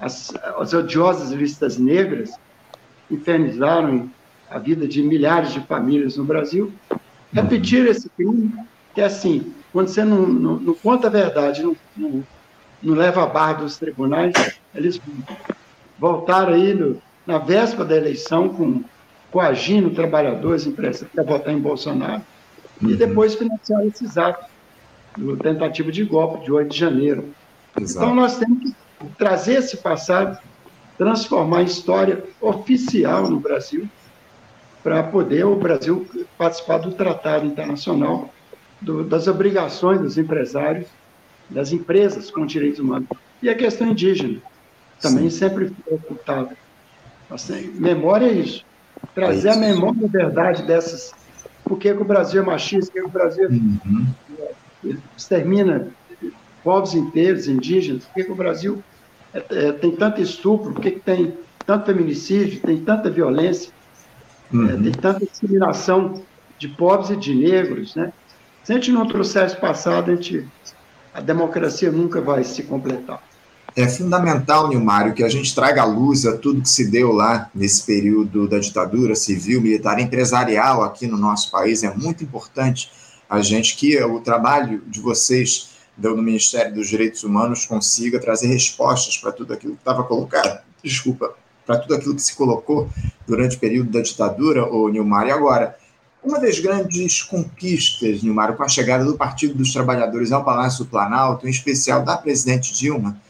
as, 0.00 0.34
as 0.58 0.72
odiosas 0.72 1.30
listas 1.30 1.76
negras 1.78 2.30
infernizaram 3.10 4.10
a 4.50 4.58
vida 4.58 4.86
de 4.86 5.02
milhares 5.02 5.52
de 5.52 5.60
famílias 5.60 6.16
no 6.16 6.24
Brasil, 6.24 6.72
repetir 7.32 7.86
esse 7.86 8.08
crime, 8.10 8.52
que 8.94 9.00
é 9.00 9.04
assim, 9.04 9.52
quando 9.72 9.88
você 9.88 10.04
não, 10.04 10.26
não, 10.26 10.56
não 10.56 10.74
conta 10.74 11.06
a 11.06 11.10
verdade, 11.10 11.62
não, 11.62 11.76
não, 11.96 12.24
não, 12.82 12.94
leva 12.94 13.22
a 13.22 13.26
barra 13.26 13.54
dos 13.54 13.78
tribunais, 13.78 14.32
eles 14.74 15.00
voltaram 15.98 16.54
aí 16.54 16.74
no, 16.74 17.00
na 17.26 17.38
véspera 17.38 17.84
da 17.84 17.96
eleição 17.96 18.48
com 18.48 18.82
coagindo 19.30 19.90
trabalhadores, 19.90 20.66
empresas 20.66 21.08
para 21.08 21.24
votar 21.24 21.54
em 21.54 21.58
Bolsonaro, 21.58 22.22
uhum. 22.82 22.90
e 22.90 22.94
depois 22.94 23.34
financiaram 23.34 23.86
esses 23.86 24.18
atos 24.18 24.46
do 25.16 25.36
tentativa 25.36 25.90
de 25.90 26.04
golpe 26.04 26.44
de 26.44 26.52
8 26.52 26.70
de 26.70 26.78
janeiro. 26.78 27.24
Exato. 27.80 28.04
Então 28.04 28.14
nós 28.14 28.38
temos 28.38 28.58
que 28.60 28.74
trazer 29.16 29.54
esse 29.54 29.78
passado, 29.78 30.38
transformar 30.98 31.62
em 31.62 31.66
história 31.66 32.22
oficial 32.40 33.28
no 33.28 33.40
Brasil, 33.40 33.88
para 34.82 35.02
poder 35.02 35.44
o 35.46 35.56
Brasil 35.56 36.06
participar 36.36 36.78
do 36.78 36.92
Tratado 36.92 37.46
Internacional 37.46 38.32
do, 38.80 39.04
das 39.04 39.28
obrigações 39.28 40.00
dos 40.00 40.18
empresários, 40.18 40.88
das 41.52 41.72
empresas 41.72 42.30
com 42.30 42.46
direitos 42.46 42.80
humanos. 42.80 43.08
E 43.42 43.48
a 43.48 43.54
questão 43.54 43.88
indígena 43.88 44.40
também 45.00 45.28
Sim. 45.28 45.38
sempre 45.38 45.72
foi 45.84 45.94
ocultada. 45.94 46.56
Assim, 47.28 47.72
memória 47.74 48.26
é 48.26 48.32
isso. 48.32 48.64
Trazer 49.14 49.48
é 49.48 49.50
isso. 49.50 49.58
a 49.58 49.60
memória 49.60 50.00
da 50.00 50.08
verdade 50.08 50.62
dessas. 50.62 51.12
Por 51.64 51.78
que, 51.78 51.92
que 51.92 52.02
o 52.02 52.04
Brasil 52.04 52.42
é 52.42 52.44
machista? 52.44 52.86
Por 52.86 52.92
que, 52.92 53.00
que 53.00 53.06
o 53.06 53.10
Brasil 53.10 53.48
uhum. 53.50 54.96
extermina 55.16 55.88
povos 56.62 56.94
inteiros, 56.94 57.48
indígenas? 57.48 58.04
Por 58.04 58.14
que, 58.14 58.24
que 58.24 58.32
o 58.32 58.36
Brasil 58.36 58.82
é, 59.34 59.44
é, 59.50 59.72
tem 59.72 59.90
tanto 59.96 60.20
estupro? 60.20 60.72
Por 60.72 60.80
que, 60.80 60.92
tem 60.92 61.34
tanto 61.66 61.86
feminicídio? 61.86 62.60
Tem 62.60 62.78
tanta 62.84 63.10
violência? 63.10 63.72
Uhum. 64.52 64.68
É, 64.68 64.76
tem 64.76 64.92
tanta 64.92 65.20
discriminação 65.20 66.22
de 66.58 66.68
pobres 66.68 67.10
e 67.10 67.16
de 67.16 67.34
negros, 67.34 67.96
né? 67.96 68.12
Se 68.62 68.72
a 68.72 68.76
gente 68.76 68.92
não 68.92 69.06
trouxer 69.06 69.44
esse 69.46 69.56
passado, 69.56 70.12
a, 70.12 70.14
gente, 70.14 70.46
a 71.14 71.20
democracia 71.20 71.90
nunca 71.90 72.20
vai 72.20 72.44
se 72.44 72.62
completar. 72.62 73.22
É 73.74 73.88
fundamental, 73.88 74.68
Nilmário, 74.68 75.14
que 75.14 75.24
a 75.24 75.28
gente 75.28 75.54
traga 75.54 75.82
à 75.82 75.84
luz 75.86 76.26
a 76.26 76.36
tudo 76.36 76.60
que 76.60 76.68
se 76.68 76.90
deu 76.90 77.10
lá 77.10 77.50
nesse 77.54 77.84
período 77.84 78.46
da 78.46 78.58
ditadura 78.58 79.14
civil, 79.14 79.62
militar, 79.62 79.98
empresarial 79.98 80.82
aqui 80.82 81.06
no 81.06 81.16
nosso 81.16 81.50
país. 81.50 81.82
É 81.82 81.92
muito 81.94 82.22
importante 82.22 82.90
a 83.28 83.40
gente 83.40 83.76
que 83.76 83.98
o 84.02 84.20
trabalho 84.20 84.82
de 84.86 85.00
vocês 85.00 85.70
do 85.96 86.16
Ministério 86.18 86.74
dos 86.74 86.88
Direitos 86.88 87.24
Humanos 87.24 87.64
consiga 87.64 88.20
trazer 88.20 88.48
respostas 88.48 89.16
para 89.16 89.32
tudo 89.32 89.54
aquilo 89.54 89.72
que 89.74 89.80
estava 89.80 90.04
colocado. 90.04 90.60
Desculpa, 90.82 91.34
para 91.66 91.78
tudo 91.78 91.94
aquilo 91.94 92.14
que 92.14 92.22
se 92.22 92.34
colocou 92.34 92.90
durante 93.26 93.56
o 93.56 93.60
período 93.60 93.90
da 93.90 94.02
ditadura, 94.02 94.66
o 94.66 94.88
Nilmar. 94.88 95.30
Agora, 95.30 95.76
uma 96.22 96.38
das 96.38 96.58
grandes 96.60 97.22
conquistas, 97.22 98.22
Nilmar, 98.22 98.56
com 98.56 98.62
a 98.62 98.68
chegada 98.68 99.04
do 99.04 99.16
Partido 99.16 99.54
dos 99.54 99.72
Trabalhadores 99.72 100.30
ao 100.30 100.44
Palácio 100.44 100.84
do 100.84 100.90
Planalto, 100.90 101.46
em 101.46 101.50
especial 101.50 102.04
da 102.04 102.16
presidente 102.16 102.72
Dilma, 102.72 103.20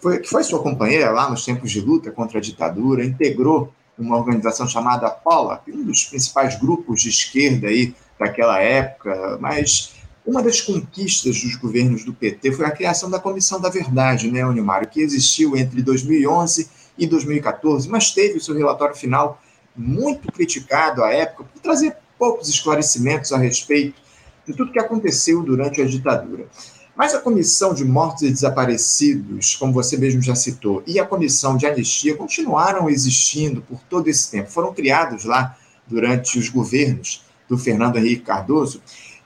foi, 0.00 0.18
que 0.18 0.28
foi 0.28 0.42
sua 0.42 0.62
companheira 0.62 1.10
lá 1.10 1.28
nos 1.28 1.44
tempos 1.44 1.70
de 1.70 1.80
luta 1.80 2.10
contra 2.10 2.38
a 2.38 2.40
ditadura, 2.40 3.04
integrou 3.04 3.72
uma 3.98 4.16
organização 4.16 4.66
chamada 4.66 5.10
POLAP, 5.10 5.68
um 5.68 5.84
dos 5.84 6.04
principais 6.04 6.58
grupos 6.58 7.02
de 7.02 7.10
esquerda 7.10 7.68
aí 7.68 7.94
daquela 8.18 8.58
época, 8.58 9.36
mas 9.38 9.92
uma 10.24 10.42
das 10.42 10.60
conquistas 10.62 11.42
dos 11.42 11.56
governos 11.56 12.04
do 12.04 12.14
PT 12.14 12.52
foi 12.52 12.64
a 12.64 12.70
criação 12.70 13.10
da 13.10 13.18
Comissão 13.18 13.60
da 13.60 13.68
Verdade, 13.68 14.30
né, 14.30 14.46
Unimário, 14.46 14.88
que 14.88 15.00
existiu 15.00 15.56
entre 15.56 15.82
2011 15.82 16.70
e 16.96 17.06
2014, 17.06 17.88
mas 17.88 18.10
teve 18.10 18.38
o 18.38 18.40
seu 18.40 18.54
relatório 18.56 18.94
final 18.94 19.40
muito 19.76 20.30
criticado 20.32 21.02
à 21.04 21.12
época 21.12 21.44
por 21.44 21.60
trazer 21.60 21.96
poucos 22.20 22.50
esclarecimentos 22.50 23.32
a 23.32 23.38
respeito 23.38 23.98
de 24.46 24.52
tudo 24.52 24.70
que 24.70 24.78
aconteceu 24.78 25.42
durante 25.42 25.80
a 25.80 25.86
ditadura. 25.86 26.46
Mas 26.94 27.14
a 27.14 27.18
Comissão 27.18 27.72
de 27.72 27.82
Mortos 27.82 28.22
e 28.22 28.30
Desaparecidos, 28.30 29.56
como 29.56 29.72
você 29.72 29.96
mesmo 29.96 30.20
já 30.20 30.34
citou, 30.34 30.82
e 30.86 31.00
a 31.00 31.06
Comissão 31.06 31.56
de 31.56 31.64
Anistia 31.64 32.14
continuaram 32.14 32.90
existindo 32.90 33.62
por 33.62 33.80
todo 33.88 34.06
esse 34.08 34.30
tempo. 34.30 34.50
Foram 34.50 34.74
criados 34.74 35.24
lá 35.24 35.56
durante 35.86 36.38
os 36.38 36.50
governos 36.50 37.24
do 37.48 37.56
Fernando 37.56 37.96
Henrique 37.96 38.22
Cardoso. 38.22 38.82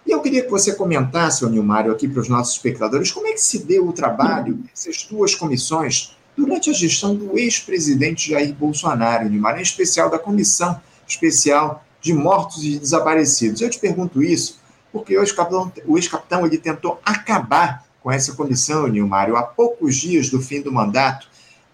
E 0.06 0.12
eu 0.12 0.20
queria 0.20 0.44
que 0.44 0.50
você 0.50 0.72
comentasse, 0.72 1.44
Nilmário, 1.46 1.90
aqui 1.90 2.06
para 2.06 2.20
os 2.20 2.28
nossos 2.28 2.54
espectadores, 2.54 3.10
como 3.10 3.26
é 3.26 3.32
que 3.32 3.40
se 3.40 3.64
deu 3.64 3.88
o 3.88 3.92
trabalho 3.92 4.54
dessas 4.54 5.02
duas 5.10 5.34
comissões 5.34 6.16
durante 6.36 6.70
a 6.70 6.72
gestão 6.72 7.16
do 7.16 7.36
ex-presidente 7.36 8.30
Jair 8.30 8.54
Bolsonaro, 8.54 9.28
Nilmário, 9.28 9.58
em 9.58 9.62
especial 9.62 10.08
da 10.08 10.18
Comissão 10.18 10.80
Especial 11.06 11.83
de 12.04 12.12
mortos 12.12 12.62
e 12.62 12.78
desaparecidos. 12.78 13.62
Eu 13.62 13.70
te 13.70 13.78
pergunto 13.78 14.22
isso 14.22 14.60
porque 14.92 15.16
o 15.16 15.22
ex-capitão, 15.22 15.72
o 15.86 15.96
ex-capitão 15.96 16.46
ele 16.46 16.58
tentou 16.58 17.00
acabar 17.04 17.82
com 18.02 18.12
essa 18.12 18.34
comissão, 18.34 18.86
Nilmário, 18.86 19.36
há 19.36 19.42
poucos 19.42 19.96
dias 19.96 20.28
do 20.28 20.38
fim 20.38 20.60
do 20.60 20.70
mandato. 20.70 21.26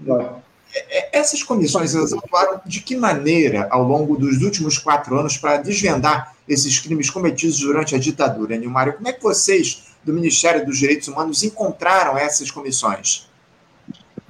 É, 0.06 0.98
é, 0.98 1.18
essas 1.18 1.42
comissões 1.42 1.96
elas 1.96 2.12
atuaram 2.12 2.60
de 2.64 2.80
que 2.80 2.96
maneira 2.96 3.66
ao 3.70 3.82
longo 3.82 4.16
dos 4.16 4.40
últimos 4.40 4.78
quatro 4.78 5.18
anos 5.18 5.36
para 5.36 5.56
desvendar 5.56 6.32
esses 6.48 6.78
crimes 6.78 7.10
cometidos 7.10 7.58
durante 7.58 7.96
a 7.96 7.98
ditadura, 7.98 8.56
Nilmário? 8.56 8.92
Como 8.92 9.08
é 9.08 9.12
que 9.12 9.22
vocês, 9.22 9.88
do 10.04 10.12
Ministério 10.12 10.64
dos 10.64 10.78
Direitos 10.78 11.08
Humanos, 11.08 11.42
encontraram 11.42 12.16
essas 12.16 12.52
comissões? 12.52 13.28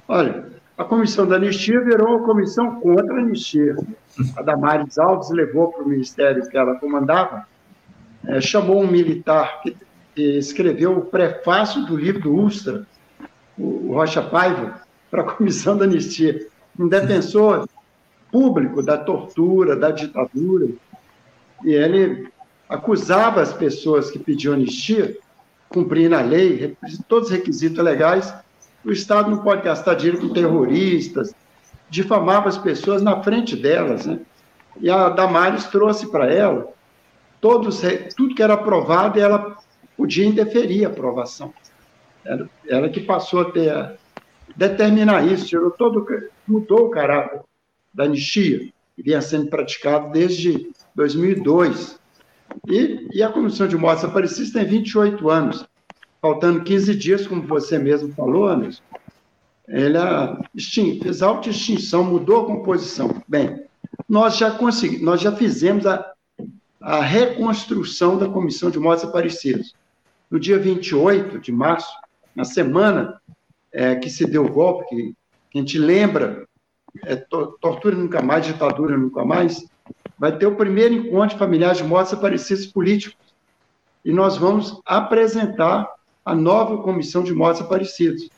Olha, 0.07 0.49
a 0.75 0.83
comissão 0.83 1.27
da 1.27 1.35
anistia 1.35 1.79
virou 1.79 2.17
uma 2.17 2.25
comissão 2.25 2.79
contra 2.81 3.17
a 3.17 3.19
anistia 3.19 3.77
a 4.35 4.41
Damares 4.41 4.97
Alves 4.97 5.29
levou 5.29 5.71
para 5.71 5.83
o 5.83 5.87
ministério 5.87 6.47
que 6.49 6.57
ela 6.57 6.75
comandava, 6.75 7.45
é, 8.25 8.39
chamou 8.41 8.81
um 8.81 8.87
militar 8.87 9.61
que, 9.61 9.75
que, 10.15 10.37
escreveu 10.37 10.97
o 10.97 11.05
prefácio 11.05 11.85
do 11.85 11.95
livro 11.95 12.21
do 12.21 12.35
Ustra, 12.35 12.85
o 13.57 13.93
Rocha 13.93 14.21
Paiva 14.21 14.81
para 15.09 15.21
a 15.21 15.25
comissão 15.25 15.77
da 15.77 15.85
anistia, 15.85 16.47
um 16.79 16.87
defensor 16.87 17.67
público 18.31 18.81
da 18.81 18.97
tortura, 18.97 19.75
da 19.75 19.91
ditadura, 19.91 20.69
e 21.63 21.73
ele 21.73 22.29
acusava 22.69 23.41
as 23.41 23.53
pessoas 23.53 24.09
que 24.09 24.17
pediam 24.17 24.53
anistia, 24.53 25.17
cumprindo 25.67 26.15
a 26.15 26.21
lei, 26.21 26.75
todos 27.07 27.29
os 27.29 27.35
requisitos 27.35 27.83
legais, 27.83 28.33
o 28.83 28.91
Estado 28.91 29.29
não 29.29 29.39
pode 29.39 29.61
gastar 29.61 29.95
dinheiro 29.95 30.21
com 30.21 30.33
terroristas, 30.33 31.33
difamava 31.91 32.47
as 32.47 32.57
pessoas 32.57 33.03
na 33.03 33.21
frente 33.21 33.55
delas, 33.55 34.05
né? 34.05 34.19
E 34.79 34.89
a 34.89 35.09
Damares 35.09 35.65
trouxe 35.65 36.09
para 36.09 36.33
ela 36.33 36.73
todos, 37.41 37.81
tudo 38.15 38.33
que 38.33 38.41
era 38.41 38.53
aprovado 38.53 39.19
ela 39.19 39.57
podia 39.97 40.25
indeferir 40.25 40.85
a 40.85 40.89
aprovação. 40.89 41.53
Ela, 42.23 42.49
ela 42.65 42.89
que 42.89 43.01
passou 43.01 43.41
a 43.41 43.51
ter 43.51 43.69
a, 43.69 43.93
determinar 44.55 45.27
isso, 45.27 45.47
tirou 45.47 45.69
todo, 45.71 46.05
mudou 46.47 46.87
o 46.87 46.89
caráter 46.89 47.41
da 47.93 48.05
anistia, 48.05 48.59
que 48.95 49.03
vinha 49.03 49.21
sendo 49.21 49.47
praticado 49.47 50.11
desde 50.11 50.71
2002. 50.95 51.99
E, 52.69 53.07
e 53.13 53.21
a 53.21 53.29
Comissão 53.29 53.67
de 53.67 53.75
Mortes 53.75 54.05
Aparecidas 54.05 54.51
tem 54.51 54.63
28 54.63 55.29
anos, 55.29 55.65
faltando 56.21 56.63
15 56.63 56.95
dias, 56.95 57.27
como 57.27 57.41
você 57.41 57.77
mesmo 57.77 58.13
falou, 58.13 58.47
Anderson. 58.47 58.81
Ela 59.67 60.41
fez 61.01 61.21
auto-extinção, 61.21 62.03
mudou 62.03 62.41
a 62.41 62.45
composição. 62.45 63.21
Bem, 63.27 63.63
nós 64.07 64.37
já 64.37 64.51
conseguimos, 64.51 65.05
nós 65.05 65.21
já 65.21 65.31
fizemos 65.31 65.85
a, 65.85 66.11
a 66.81 67.01
reconstrução 67.01 68.17
da 68.17 68.27
Comissão 68.27 68.69
de 68.69 68.79
Mortes 68.79 69.05
Aparecidas. 69.05 69.73
No 70.29 70.39
dia 70.39 70.57
28 70.57 71.39
de 71.39 71.51
março, 71.51 71.91
na 72.35 72.43
semana 72.43 73.21
é, 73.71 73.95
que 73.95 74.09
se 74.09 74.25
deu 74.25 74.45
o 74.45 74.51
golpe, 74.51 74.85
que, 74.89 75.15
a 75.53 75.57
gente 75.57 75.77
lembra, 75.77 76.45
é, 77.03 77.15
to, 77.15 77.57
tortura 77.61 77.95
nunca 77.95 78.21
mais, 78.21 78.45
ditadura 78.45 78.97
nunca 78.97 79.23
mais, 79.23 79.65
vai 80.17 80.37
ter 80.37 80.45
o 80.45 80.55
primeiro 80.55 80.93
encontro 80.93 81.29
de 81.29 81.39
familiares 81.39 81.77
de 81.77 81.83
mortos 81.83 82.13
aparecidos 82.13 82.65
políticos. 82.65 83.17
E 84.03 84.11
nós 84.11 84.37
vamos 84.37 84.79
apresentar 84.85 85.87
a 86.23 86.35
nova 86.35 86.81
comissão 86.81 87.23
de 87.23 87.33
mortos 87.33 87.61
aparecidos. 87.61 88.29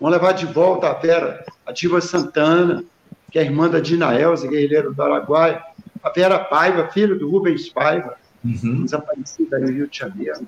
Vamos 0.00 0.16
levar 0.16 0.32
de 0.32 0.46
volta 0.46 0.88
a 0.88 0.94
Vera, 0.94 1.44
a 1.64 1.72
Diva 1.72 2.00
Santana, 2.00 2.84
que 3.30 3.38
é 3.38 3.42
irmã 3.42 3.68
da 3.68 3.80
Dina 3.80 4.14
Elza, 4.14 4.46
guerreira 4.46 4.90
do 4.90 5.02
Araguaia, 5.02 5.62
a 6.02 6.10
Vera 6.10 6.38
Paiva, 6.38 6.88
filha 6.88 7.14
do 7.14 7.30
Rubens 7.30 7.68
Paiva, 7.68 8.16
uhum. 8.44 8.84
desaparecida 8.84 9.58
no 9.58 9.68
Rio 9.68 9.88
de 9.88 9.98
Janeiro, 9.98 10.46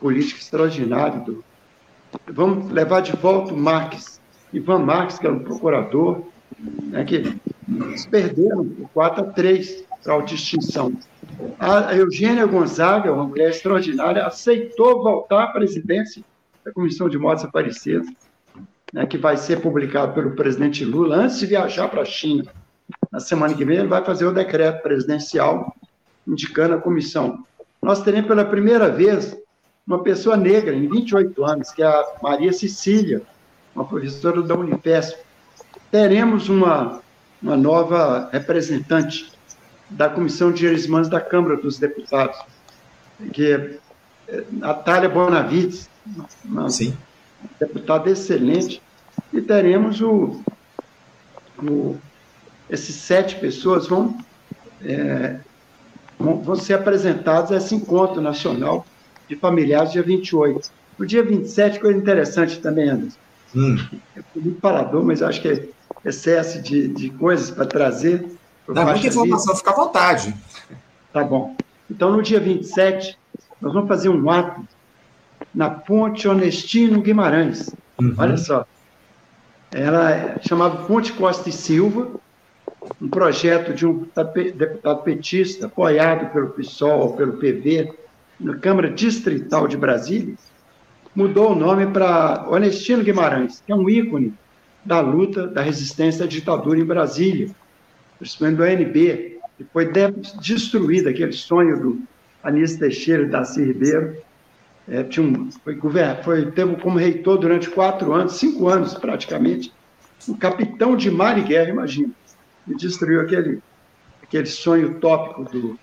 político 0.00 0.40
extraordinário 0.40 1.24
do, 1.24 1.44
Vamos 2.28 2.70
levar 2.72 3.00
de 3.00 3.12
volta 3.12 3.52
o 3.52 3.56
Marques, 3.56 4.20
Ivan 4.52 4.80
Marques, 4.80 5.18
que 5.18 5.26
era 5.26 5.34
um 5.34 5.40
procurador, 5.40 6.24
né, 6.58 7.04
que 7.04 7.16
eles 7.68 8.06
perderam 8.06 8.68
por 8.68 8.88
4 8.90 9.24
a 9.24 9.26
3 9.28 9.84
para 10.02 10.12
a 10.12 10.16
autoextinção. 10.16 10.92
A 11.58 11.94
Eugênia 11.94 12.46
Gonzaga, 12.46 13.12
uma 13.12 13.24
mulher 13.24 13.50
extraordinária, 13.50 14.26
aceitou 14.26 15.02
voltar 15.02 15.44
à 15.44 15.46
presidência 15.48 16.22
da 16.64 16.72
Comissão 16.72 17.08
de 17.08 17.16
Mortes 17.16 17.44
Aparecidas, 17.44 18.08
né, 18.92 19.06
que 19.06 19.18
vai 19.18 19.36
ser 19.36 19.60
publicado 19.60 20.12
pelo 20.12 20.32
presidente 20.32 20.84
Lula 20.84 21.16
antes 21.16 21.38
de 21.38 21.46
viajar 21.46 21.88
para 21.88 22.02
a 22.02 22.04
China. 22.04 22.44
Na 23.10 23.20
semana 23.20 23.54
que 23.54 23.64
vem, 23.64 23.78
ele 23.78 23.88
vai 23.88 24.04
fazer 24.04 24.26
o 24.26 24.32
decreto 24.32 24.82
presidencial 24.82 25.74
indicando 26.26 26.74
a 26.74 26.80
comissão. 26.80 27.44
Nós 27.82 28.02
teremos 28.02 28.28
pela 28.28 28.44
primeira 28.44 28.90
vez 28.90 29.36
uma 29.86 30.02
pessoa 30.02 30.36
negra, 30.36 30.74
em 30.74 30.88
28 30.88 31.44
anos, 31.44 31.70
que 31.70 31.82
é 31.82 31.86
a 31.86 32.04
Maria 32.22 32.52
Cecília, 32.52 33.22
uma 33.74 33.84
professora 33.84 34.42
da 34.42 34.54
Unifesp. 34.54 35.18
Teremos 35.90 36.48
uma, 36.48 37.00
uma 37.42 37.56
nova 37.56 38.28
representante 38.32 39.32
da 39.88 40.08
Comissão 40.08 40.52
de 40.52 40.58
Direitos 40.58 40.86
Humanos 40.86 41.08
da 41.08 41.20
Câmara 41.20 41.56
dos 41.56 41.78
Deputados, 41.78 42.38
que 43.32 43.52
é, 43.52 43.78
é 44.28 44.44
Natália 44.52 45.08
Bonavides, 45.08 45.88
uma 46.44 46.70
Sim. 46.70 46.96
Deputada 47.58 48.10
excelente, 48.10 48.82
e 49.32 49.40
teremos 49.40 50.00
o, 50.00 50.42
o 51.62 51.96
esses 52.68 52.94
sete 52.94 53.36
pessoas 53.36 53.88
vão, 53.88 54.16
é, 54.82 55.36
vão, 56.18 56.54
ser 56.54 56.74
apresentados 56.74 57.50
a 57.50 57.56
esse 57.56 57.74
encontro 57.74 58.20
nacional 58.20 58.86
de 59.28 59.36
familiares, 59.36 59.92
dia 59.92 60.02
28. 60.02 60.70
No 60.96 61.06
dia 61.06 61.22
27, 61.22 61.80
coisa 61.80 61.98
interessante 61.98 62.60
também, 62.60 62.88
Anderson. 62.88 63.18
Hum. 63.54 63.76
Fui 64.32 64.42
muito 64.42 64.60
falador, 64.60 65.02
mas 65.04 65.22
acho 65.22 65.42
que 65.42 65.48
é 65.48 65.68
excesso 66.04 66.62
de, 66.62 66.88
de 66.88 67.10
coisas 67.10 67.50
para 67.50 67.66
trazer. 67.66 68.24
Dá 68.68 68.84
muita 68.84 69.08
informação, 69.08 69.56
fica 69.56 69.70
à 69.70 69.74
vontade. 69.74 70.34
Tá 71.12 71.24
bom. 71.24 71.56
Então, 71.90 72.12
no 72.12 72.22
dia 72.22 72.38
27, 72.38 73.18
nós 73.60 73.72
vamos 73.72 73.88
fazer 73.88 74.08
um 74.08 74.30
ato 74.30 74.62
na 75.54 75.70
Ponte 75.70 76.28
Honestino 76.28 77.00
Guimarães. 77.00 77.74
Uhum. 78.00 78.14
Olha 78.16 78.36
só. 78.36 78.66
Ela 79.72 80.38
chamada 80.46 80.84
Ponte 80.84 81.12
Costa 81.12 81.48
e 81.48 81.52
Silva, 81.52 82.10
um 83.00 83.08
projeto 83.08 83.72
de 83.72 83.86
um 83.86 84.06
deputado 84.54 85.02
petista, 85.02 85.66
apoiado 85.66 86.32
pelo 86.32 86.50
PSOL, 86.50 87.14
pelo 87.14 87.34
PV, 87.34 87.92
na 88.38 88.56
Câmara 88.56 88.90
Distrital 88.90 89.68
de 89.68 89.76
Brasília, 89.76 90.34
mudou 91.14 91.52
o 91.52 91.54
nome 91.54 91.86
para 91.86 92.46
Onestino 92.48 93.04
Guimarães, 93.04 93.62
que 93.64 93.70
é 93.70 93.74
um 93.74 93.88
ícone 93.88 94.32
da 94.84 95.00
luta 95.00 95.46
da 95.46 95.60
resistência 95.60 96.24
à 96.24 96.28
ditadura 96.28 96.78
em 96.78 96.84
Brasília, 96.84 97.50
principalmente 98.18 98.56
do 98.56 98.64
ANB, 98.64 99.38
que 99.58 99.64
foi 99.72 99.90
destruído 100.40 101.08
aquele 101.08 101.32
sonho 101.32 101.78
do 101.78 102.02
Anísio 102.42 102.78
Teixeira 102.78 103.22
e 103.24 103.26
Darcy 103.26 103.62
Ribeiro. 103.62 104.16
É, 104.90 105.04
tinha 105.04 105.24
um, 105.24 105.48
foi, 105.52 105.78
foi, 106.24 106.50
teve 106.50 106.74
como 106.76 106.98
reitor 106.98 107.38
durante 107.38 107.70
quatro 107.70 108.12
anos, 108.12 108.32
cinco 108.32 108.66
anos 108.66 108.92
praticamente, 108.94 109.72
o 110.26 110.36
capitão 110.36 110.96
de 110.96 111.08
mar 111.08 111.38
e 111.38 111.42
guerra, 111.42 111.70
imagina, 111.70 112.10
e 112.66 112.74
destruiu 112.74 113.20
aquele, 113.20 113.62
aquele 114.20 114.46
sonho 114.46 114.90
utópico 114.90 115.44
do. 115.44 115.78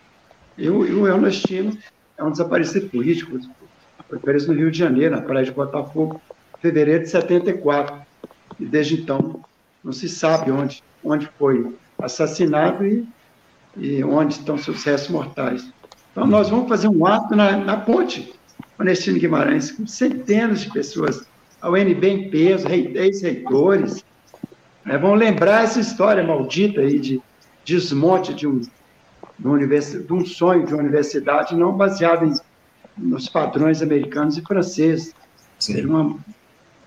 E 0.58 0.70
o 0.70 1.08
Ernestino 1.08 1.78
é 2.18 2.24
um 2.24 2.32
desaparecido 2.32 2.90
político, 2.90 3.40
foi 4.10 4.20
preso 4.20 4.52
no 4.52 4.60
Rio 4.60 4.70
de 4.70 4.78
Janeiro, 4.78 5.16
na 5.16 5.22
praia 5.22 5.46
de 5.46 5.52
Botafogo, 5.52 6.20
em 6.58 6.62
fevereiro 6.62 7.04
de 7.04 7.10
74. 7.10 7.96
E 8.60 8.66
desde 8.66 9.02
então 9.02 9.42
não 9.82 9.94
se 9.94 10.10
sabe 10.10 10.52
onde, 10.52 10.84
onde 11.02 11.30
foi 11.38 11.74
assassinado 12.00 12.86
e, 12.86 13.08
e 13.78 14.04
onde 14.04 14.34
estão 14.34 14.58
seus 14.58 14.84
restos 14.84 15.10
mortais. 15.10 15.72
Então 16.12 16.28
nós 16.28 16.50
vamos 16.50 16.68
fazer 16.68 16.90
um 16.90 17.06
ato 17.06 17.36
na, 17.36 17.56
na 17.56 17.78
ponte 17.78 18.37
Onestino 18.80 19.20
Guimarães, 19.20 19.72
com 19.72 19.88
centenas 19.88 20.62
de 20.62 20.72
pessoas, 20.72 21.28
a 21.62 21.70
UNB 21.70 22.08
em 22.08 22.30
peso, 22.30 22.68
ex-reitores, 22.68 24.04
né, 24.86 24.98
vão 24.98 25.16
lembrar 25.16 25.64
essa 25.64 25.80
história 25.80 26.24
maldita 26.24 26.82
aí 26.82 27.00
de 27.00 27.22
desmonte 27.66 28.34
de 28.34 28.48
um 28.48 28.62
de 29.40 30.14
um 30.14 30.26
sonho 30.26 30.66
de 30.66 30.74
uma 30.74 30.82
universidade 30.82 31.56
não 31.56 31.72
baseado 31.72 32.26
em, 32.26 32.34
nos 32.98 33.30
padrões 33.30 33.84
americanos 33.84 34.36
e 34.38 34.42
franceses. 34.42 35.14
Seria 35.60 35.88
uma, 35.88 36.18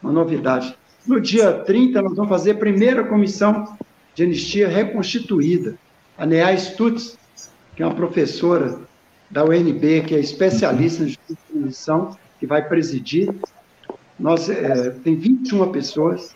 uma 0.03 0.13
novidade. 0.13 0.77
No 1.07 1.21
dia 1.21 1.53
30, 1.53 2.03
nós 2.03 2.17
vamos 2.17 2.29
fazer 2.29 2.53
a 2.53 2.57
primeira 2.57 3.05
comissão 3.05 3.77
de 4.15 4.25
anistia 4.25 4.69
reconstituída. 4.69 5.79
A 6.19 6.27
Nea 6.27 6.57
Stutz, 6.57 7.17
que 7.77 7.83
é 7.83 7.87
uma 7.87 7.95
professora 7.95 8.81
da 9.31 9.45
UNB, 9.45 10.03
que 10.03 10.15
é 10.15 10.19
especialista 10.19 11.05
em 11.05 11.09
justiça 11.09 12.19
que 12.39 12.47
vai 12.47 12.67
presidir. 12.67 13.33
Nós, 14.19 14.49
é, 14.51 14.91
tem 14.91 15.17
21 15.17 15.71
pessoas, 15.71 16.35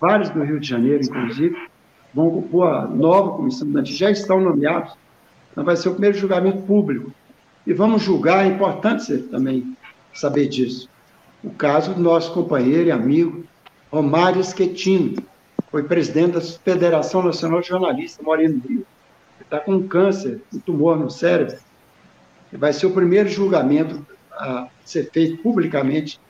vários 0.00 0.30
do 0.30 0.42
Rio 0.42 0.58
de 0.58 0.68
Janeiro, 0.68 1.04
inclusive, 1.04 1.56
vão 2.12 2.30
compor 2.30 2.68
a 2.68 2.86
nova 2.86 3.36
comissão 3.36 3.68
já 3.84 4.10
estão 4.10 4.40
nomeados, 4.40 4.94
então, 5.52 5.64
vai 5.64 5.76
ser 5.76 5.88
o 5.88 5.92
primeiro 5.92 6.18
julgamento 6.18 6.62
público. 6.62 7.12
E 7.66 7.72
vamos 7.72 8.02
julgar, 8.02 8.44
é 8.44 8.48
importante 8.48 9.04
você 9.04 9.18
também 9.18 9.76
saber 10.12 10.48
disso. 10.48 10.88
O 11.42 11.50
caso 11.50 11.94
do 11.94 12.00
nosso 12.00 12.32
companheiro 12.32 12.88
e 12.88 12.90
amigo 12.90 13.44
Romário 13.90 14.42
Schettino, 14.42 15.22
foi 15.70 15.84
presidente 15.84 16.32
da 16.32 16.40
Federação 16.40 17.22
Nacional 17.22 17.60
de 17.60 17.68
Jornalistas, 17.68 18.24
mora 18.24 18.48
no 18.48 18.58
Rio. 18.58 18.86
Está 19.40 19.60
com 19.60 19.86
câncer, 19.86 20.40
um 20.52 20.58
tumor 20.58 20.98
no 20.98 21.10
cérebro. 21.10 21.56
Vai 22.56 22.72
ser 22.72 22.86
o 22.86 22.90
primeiro 22.90 23.28
julgamento 23.28 24.04
a 24.32 24.68
ser 24.84 25.10
feito 25.10 25.42
publicamente. 25.42 26.20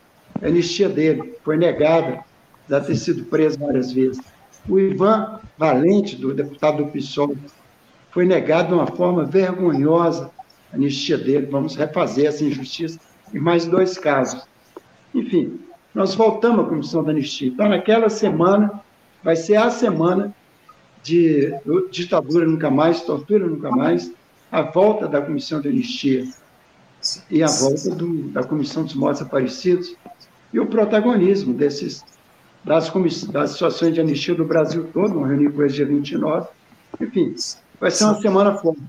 A 0.42 0.46
anistia 0.46 0.88
dele 0.88 1.34
foi 1.42 1.56
negada, 1.56 2.24
já 2.68 2.80
ter 2.80 2.96
sido 2.96 3.24
preso 3.24 3.58
várias 3.58 3.92
vezes. 3.92 4.20
O 4.68 4.78
Ivan 4.78 5.40
Valente, 5.58 6.16
do 6.16 6.32
deputado 6.32 6.78
do 6.78 6.90
PSOL, 6.90 7.36
foi 8.10 8.24
negado 8.24 8.68
de 8.68 8.74
uma 8.74 8.86
forma 8.86 9.24
vergonhosa 9.24 10.30
a 10.72 10.76
anistia 10.76 11.18
dele. 11.18 11.46
Vamos 11.46 11.76
refazer 11.76 12.26
essa 12.26 12.44
injustiça 12.44 12.98
em 13.32 13.38
mais 13.38 13.66
dois 13.66 13.98
casos. 13.98 14.42
Enfim, 15.14 15.60
nós 15.94 16.14
voltamos 16.14 16.64
à 16.64 16.68
comissão 16.68 17.04
da 17.04 17.10
anistia. 17.10 17.48
Então, 17.48 17.68
naquela 17.68 18.08
semana, 18.08 18.80
vai 19.22 19.36
ser 19.36 19.56
a 19.56 19.70
semana 19.70 20.34
de 21.02 21.54
ditadura 21.90 22.46
nunca 22.46 22.70
mais, 22.70 23.02
tortura 23.02 23.46
nunca 23.46 23.70
mais, 23.70 24.10
a 24.54 24.62
volta 24.62 25.08
da 25.08 25.20
comissão 25.20 25.60
de 25.60 25.66
anistia 25.66 26.28
e 27.28 27.42
a 27.42 27.48
volta 27.48 27.90
do, 27.90 28.28
da 28.28 28.44
comissão 28.44 28.84
dos 28.84 28.94
mortos 28.94 29.20
aparecidos 29.20 29.96
e 30.52 30.60
o 30.60 30.66
protagonismo 30.66 31.52
desses 31.52 32.04
das, 32.62 32.88
das 33.32 33.50
situações 33.50 33.94
de 33.94 34.00
anistia 34.00 34.32
do 34.32 34.44
Brasil 34.44 34.88
todo, 34.92 35.14
vamos 35.14 35.28
reunir 35.28 35.50
com 35.50 35.60
eles 35.60 35.74
dia 35.74 35.84
29. 35.84 36.46
Enfim, 37.00 37.34
vai 37.80 37.90
ser 37.90 38.04
uma 38.04 38.20
semana 38.20 38.54
forte. 38.54 38.80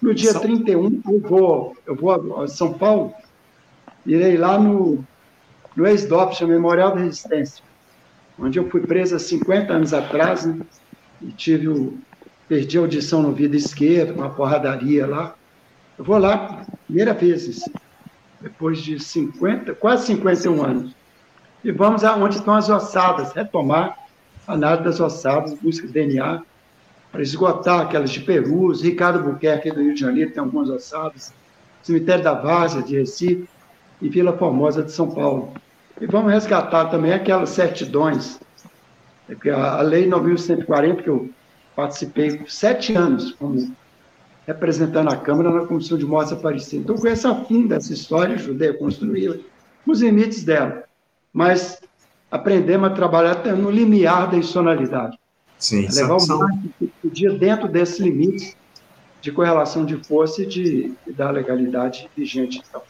No 0.00 0.14
dia 0.14 0.32
31, 0.32 1.02
eu 1.04 1.20
vou, 1.20 1.76
eu 1.84 1.96
vou 1.96 2.40
a 2.40 2.46
São 2.46 2.72
Paulo, 2.74 3.12
irei 4.06 4.36
lá 4.36 4.56
no, 4.56 5.04
no 5.74 5.84
ex-DOPS, 5.84 6.42
Memorial 6.42 6.94
da 6.94 7.00
Resistência, 7.00 7.64
onde 8.38 8.60
eu 8.60 8.70
fui 8.70 8.82
preso 8.82 9.16
há 9.16 9.18
50 9.18 9.72
anos 9.72 9.92
atrás, 9.92 10.46
né? 10.46 10.60
e 11.20 11.32
tive 11.32 11.66
o, 11.66 11.98
perdi 12.48 12.78
a 12.78 12.80
audição 12.80 13.22
no 13.22 13.32
vidro 13.32 13.56
esquerdo, 13.56 14.14
uma 14.14 14.30
porradaria 14.30 15.06
lá. 15.06 15.34
Eu 15.98 16.04
vou 16.04 16.18
lá, 16.18 16.64
primeira 16.86 17.12
vez, 17.12 17.60
depois 18.40 18.78
de 18.78 18.98
50, 18.98 19.74
quase 19.74 20.06
51 20.06 20.64
anos. 20.64 20.96
E 21.62 21.70
vamos 21.70 22.04
aonde 22.04 22.36
estão 22.36 22.54
as 22.54 22.68
ossadas, 22.68 23.32
retomar 23.32 23.98
a 24.46 24.54
análise 24.54 24.84
das 24.84 25.00
ossadas, 25.00 25.54
busca 25.54 25.86
de 25.86 25.92
DNA, 25.92 26.42
para 27.12 27.22
esgotar 27.22 27.80
aquelas 27.80 28.10
de 28.10 28.20
Perus, 28.20 28.82
Ricardo 28.82 29.22
Buquerque 29.22 29.70
do 29.70 29.82
Rio 29.82 29.94
de 29.94 30.00
Janeiro 30.00 30.30
tem 30.30 30.42
algumas 30.42 30.70
ossadas, 30.70 31.32
Cemitério 31.82 32.24
da 32.24 32.34
Várzea 32.34 32.82
de 32.82 32.98
Recife 32.98 33.48
e 34.00 34.08
Vila 34.08 34.36
Formosa 34.36 34.82
de 34.82 34.92
São 34.92 35.10
Paulo. 35.10 35.52
E 36.00 36.06
vamos 36.06 36.32
resgatar 36.32 36.86
também 36.86 37.12
aquelas 37.12 37.50
certidões 37.50 38.38
é 39.28 39.34
que 39.34 39.50
a 39.50 39.80
Lei 39.82 40.08
9.140, 40.08 41.02
que 41.02 41.08
eu 41.08 41.28
participei 41.78 42.36
por 42.36 42.50
sete 42.50 42.92
anos 42.96 43.30
como 43.38 43.72
representando 44.44 45.12
a 45.12 45.16
Câmara 45.16 45.48
na 45.48 45.64
Comissão 45.64 45.96
de 45.96 46.04
Mortes 46.04 46.32
Aparecidas. 46.32 46.82
Então, 46.82 46.96
conheço 46.96 47.28
a 47.28 47.44
fundo 47.44 47.72
essa 47.72 47.92
história, 47.92 48.34
ajudei 48.34 48.70
a 48.70 48.76
construí-la, 48.76 49.36
os 49.86 50.00
limites 50.00 50.42
dela. 50.42 50.82
Mas 51.32 51.78
aprendemos 52.32 52.90
a 52.90 52.94
trabalhar 52.94 53.44
no 53.56 53.70
limiar 53.70 54.28
da 54.28 54.38
institucionalidade. 54.38 55.16
Sim, 55.56 55.86
levar 55.92 56.16
o 56.16 56.26
máximo 56.26 56.72
que 56.80 56.92
podia 57.00 57.30
dentro 57.30 57.68
desses 57.68 58.00
limites 58.00 58.56
de 59.20 59.30
correlação 59.30 59.86
de 59.86 60.02
força 60.02 60.42
e, 60.42 60.46
de, 60.46 60.94
da 61.06 61.30
legalidade 61.30 62.10
vigente. 62.16 62.60
Então. 62.68 62.82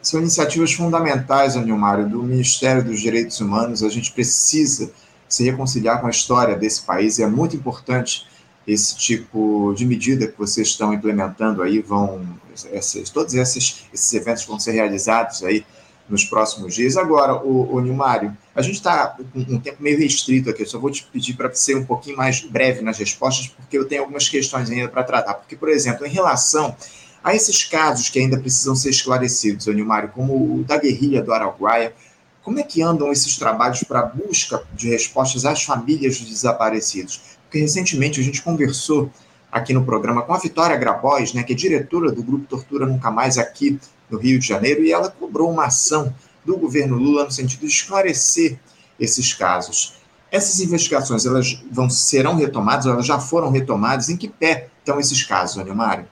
São 0.00 0.18
iniciativas 0.18 0.72
fundamentais, 0.72 1.58
Anilmário, 1.58 2.08
do 2.08 2.22
Ministério 2.22 2.82
dos 2.82 3.00
Direitos 3.00 3.38
Humanos. 3.38 3.82
A 3.82 3.90
gente 3.90 4.10
precisa 4.12 4.90
se 5.28 5.44
reconciliar 5.44 6.00
com 6.00 6.06
a 6.06 6.10
história 6.10 6.56
desse 6.56 6.80
país. 6.86 7.18
E 7.18 7.22
é 7.22 7.26
muito 7.26 7.54
importante 7.54 8.29
esse 8.72 8.96
tipo 8.96 9.74
de 9.76 9.84
medida 9.84 10.26
que 10.26 10.38
vocês 10.38 10.68
estão 10.68 10.92
implementando 10.92 11.62
aí, 11.62 11.80
vão, 11.80 12.26
esses, 12.72 13.10
todos 13.10 13.34
esses, 13.34 13.84
esses 13.92 14.12
eventos 14.12 14.44
vão 14.44 14.58
ser 14.58 14.72
realizados 14.72 15.42
aí 15.42 15.64
nos 16.08 16.24
próximos 16.24 16.74
dias. 16.74 16.96
Agora, 16.96 17.36
o, 17.36 17.74
o 17.74 17.80
Nilmário, 17.80 18.36
a 18.54 18.62
gente 18.62 18.76
está 18.76 19.16
com 19.32 19.38
um 19.38 19.60
tempo 19.60 19.82
meio 19.82 19.98
restrito 19.98 20.50
aqui, 20.50 20.62
eu 20.62 20.66
só 20.66 20.78
vou 20.78 20.90
te 20.90 21.04
pedir 21.04 21.34
para 21.34 21.52
ser 21.54 21.76
um 21.76 21.84
pouquinho 21.84 22.16
mais 22.16 22.40
breve 22.40 22.82
nas 22.82 22.98
respostas, 22.98 23.48
porque 23.48 23.78
eu 23.78 23.86
tenho 23.86 24.02
algumas 24.02 24.28
questões 24.28 24.70
ainda 24.70 24.88
para 24.88 25.04
tratar. 25.04 25.34
Porque, 25.34 25.56
por 25.56 25.68
exemplo, 25.68 26.06
em 26.06 26.10
relação 26.10 26.74
a 27.22 27.34
esses 27.34 27.64
casos 27.64 28.08
que 28.08 28.18
ainda 28.18 28.38
precisam 28.38 28.74
ser 28.74 28.90
esclarecidos, 28.90 29.66
Nilmário, 29.66 30.10
como 30.10 30.58
o 30.58 30.64
da 30.64 30.76
guerrilha 30.76 31.22
do 31.22 31.32
Araguaia, 31.32 31.94
como 32.42 32.58
é 32.58 32.62
que 32.62 32.82
andam 32.82 33.12
esses 33.12 33.36
trabalhos 33.36 33.82
para 33.82 34.02
busca 34.02 34.62
de 34.72 34.88
respostas 34.88 35.44
às 35.44 35.62
famílias 35.62 36.18
dos 36.18 36.28
desaparecidos? 36.28 37.29
Porque 37.50 37.58
recentemente 37.58 38.20
a 38.20 38.22
gente 38.22 38.40
conversou 38.42 39.10
aqui 39.50 39.74
no 39.74 39.84
programa 39.84 40.22
com 40.22 40.32
a 40.32 40.38
Vitória 40.38 40.76
Grabois, 40.76 41.34
né, 41.34 41.42
que 41.42 41.52
é 41.52 41.56
diretora 41.56 42.12
do 42.12 42.22
Grupo 42.22 42.46
Tortura 42.46 42.86
Nunca 42.86 43.10
Mais 43.10 43.38
aqui 43.38 43.76
no 44.08 44.18
Rio 44.18 44.38
de 44.38 44.46
Janeiro, 44.46 44.84
e 44.84 44.92
ela 44.92 45.10
cobrou 45.10 45.50
uma 45.50 45.66
ação 45.66 46.14
do 46.44 46.56
governo 46.56 46.96
Lula 46.96 47.24
no 47.24 47.32
sentido 47.32 47.62
de 47.62 47.66
esclarecer 47.66 48.56
esses 49.00 49.34
casos. 49.34 49.96
Essas 50.30 50.60
investigações, 50.60 51.26
elas 51.26 51.60
vão, 51.72 51.90
serão 51.90 52.36
retomadas, 52.36 52.86
elas 52.86 53.04
já 53.04 53.18
foram 53.18 53.50
retomadas? 53.50 54.08
Em 54.08 54.16
que 54.16 54.28
pé 54.28 54.68
estão 54.78 55.00
esses 55.00 55.24
casos, 55.24 55.58
Anilmário? 55.58 56.06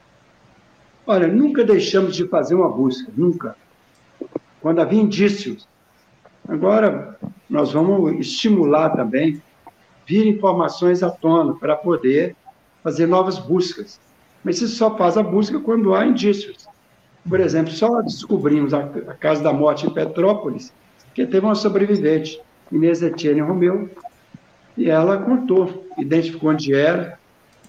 Olha, 1.07 1.29
nunca 1.29 1.65
deixamos 1.65 2.17
de 2.17 2.27
fazer 2.27 2.57
uma 2.57 2.69
busca, 2.69 3.13
nunca. 3.17 3.57
Quando 4.61 4.81
havia 4.81 5.01
indícios 5.01 5.69
Agora, 6.49 7.19
nós 7.49 7.73
vamos 7.73 8.19
estimular 8.19 8.89
também 8.97 9.43
vir 10.09 10.27
informações 10.27 11.03
à 11.03 11.11
tona 11.11 11.55
para 11.55 11.77
poder 11.77 12.35
fazer 12.83 13.07
novas 13.07 13.39
buscas. 13.39 14.01
Mas 14.43 14.57
isso 14.63 14.77
só 14.77 14.97
faz 14.97 15.19
a 15.19 15.23
busca 15.23 15.61
quando 15.61 15.95
há 15.95 16.07
indícios. 16.07 16.67
Por 17.29 17.39
exemplo, 17.39 17.71
só 17.71 18.01
descobrimos 18.01 18.73
a, 18.73 18.79
a 18.79 19.15
Casa 19.15 19.43
da 19.43 19.53
Morte 19.53 19.87
em 19.87 19.91
Petrópolis, 19.91 20.73
que 21.15 21.27
teve 21.27 21.45
uma 21.45 21.55
sobrevivente, 21.55 22.41
Inês 22.73 23.03
Etienne 23.03 23.43
Romeu, 23.43 23.91
e 24.77 24.89
ela 24.89 25.19
contou, 25.19 25.87
identificou 25.99 26.51
onde 26.51 26.73
era, 26.73 27.19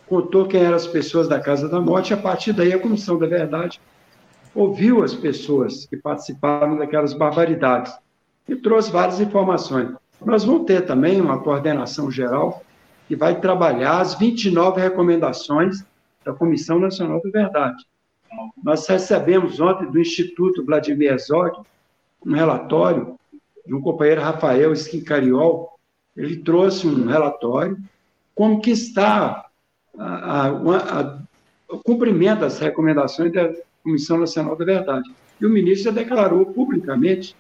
contou 0.08 0.48
quem 0.48 0.62
eram 0.62 0.76
as 0.76 0.88
pessoas 0.88 1.28
da 1.28 1.40
Casa 1.42 1.68
da 1.68 1.82
Morte, 1.82 2.12
e 2.12 2.14
a 2.14 2.18
partir 2.18 2.54
daí 2.54 2.72
a 2.72 2.80
Comissão 2.80 3.18
da 3.20 3.28
Verdade 3.28 3.82
ouviu 4.56 5.04
as 5.04 5.14
pessoas 5.14 5.86
que 5.86 5.98
participaram 5.98 6.78
daquelas 6.78 7.14
barbaridades 7.14 7.94
e 8.48 8.56
trouxe 8.56 8.92
várias 8.92 9.20
informações. 9.20 9.96
Nós 10.26 10.44
vamos 10.44 10.66
ter 10.66 10.86
também 10.86 11.22
uma 11.22 11.40
coordenação 11.40 12.12
geral 12.12 12.64
que 13.08 13.16
vai 13.16 13.40
trabalhar 13.40 14.02
as 14.02 14.16
29 14.16 14.82
recomendações 14.82 15.84
da 16.24 16.34
Comissão 16.34 16.78
Nacional 16.78 17.22
da 17.24 17.30
Verdade. 17.30 17.86
Nós 18.64 18.88
recebemos 18.88 19.60
ontem 19.60 19.90
do 19.90 20.00
Instituto 20.00 20.64
Vladimir 20.64 21.12
Herzog 21.12 21.62
um 22.26 22.34
relatório 22.34 23.16
de 23.66 23.74
um 23.74 23.82
companheiro 23.82 24.22
Rafael 24.22 24.74
Esquincariol. 24.74 25.80
Ele 26.16 26.38
trouxe 26.38 26.86
um 26.86 27.08
relatório 27.08 27.78
como 28.36 28.62
que 28.62 28.72
está 28.72 29.46
a, 29.98 30.06
a, 30.06 30.48
a, 30.48 31.20
o 31.70 31.78
cumprimento 31.80 32.42
das 32.42 32.60
recomendações 32.60 33.32
da 33.32 33.52
Comissão 33.84 34.18
Nacional 34.18 34.56
da 34.56 34.66
Verdade. 34.66 35.10
E 35.40 35.46
o 35.46 35.50
ministro 35.50 35.86
já 35.86 35.92
declarou 35.92 36.46
publicamente 36.48 37.36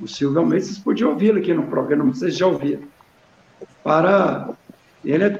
o 0.00 0.06
Silvio 0.06 0.40
Almeida, 0.40 0.64
vocês 0.64 0.78
podiam 0.78 1.10
ouvi-lo 1.10 1.38
aqui 1.38 1.52
no 1.52 1.64
programa, 1.64 2.04
vocês 2.04 2.36
já 2.36 2.46
ouviram. 2.46 2.82
Para 3.82 4.50
ele 5.04 5.38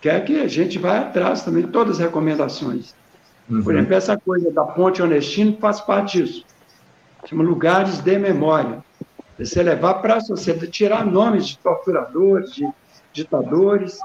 quer 0.00 0.24
que 0.24 0.40
a 0.40 0.48
gente 0.48 0.78
vá 0.78 1.00
atrás 1.00 1.42
também 1.42 1.64
de 1.64 1.70
todas 1.70 1.96
as 1.96 2.06
recomendações. 2.06 2.94
Uhum. 3.48 3.62
Por 3.62 3.74
exemplo, 3.74 3.94
essa 3.94 4.16
coisa 4.16 4.50
da 4.50 4.64
ponte 4.64 5.02
Onestino 5.02 5.56
faz 5.60 5.80
parte 5.80 6.22
disso. 6.22 6.44
Chama 7.26 7.42
lugares 7.42 7.98
de 8.00 8.18
memória. 8.18 8.82
Você 9.38 9.62
levar 9.62 9.94
para 9.94 10.16
a 10.16 10.20
sociedade, 10.20 10.70
tirar 10.70 11.04
nomes 11.04 11.48
de 11.48 11.58
torturadores, 11.58 12.54
de 12.54 12.68
ditadores, 13.12 13.98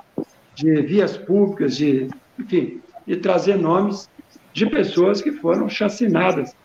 de 0.55 0.81
vias 0.81 1.17
públicas, 1.17 1.75
de, 1.75 2.09
enfim, 2.39 2.81
e 3.05 3.15
trazer 3.15 3.57
nomes 3.57 4.09
de 4.53 4.65
pessoas 4.65 5.21
que 5.21 5.31
foram 5.33 5.67
chacinadas 5.69 6.55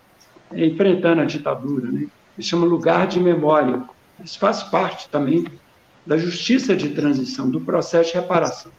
enfrentando 0.53 1.21
a 1.21 1.25
ditadura. 1.25 1.91
Né? 1.91 2.07
Que 2.41 2.47
chama 2.47 2.65
lugar 2.65 3.07
de 3.07 3.21
memória. 3.21 3.83
Isso 4.25 4.39
faz 4.39 4.63
parte 4.63 5.09
também 5.11 5.47
da 6.07 6.17
justiça 6.17 6.75
de 6.75 6.89
transição, 6.91 7.51
do 7.51 7.61
processo 7.61 8.11
de 8.11 8.19
reparação. 8.19 8.73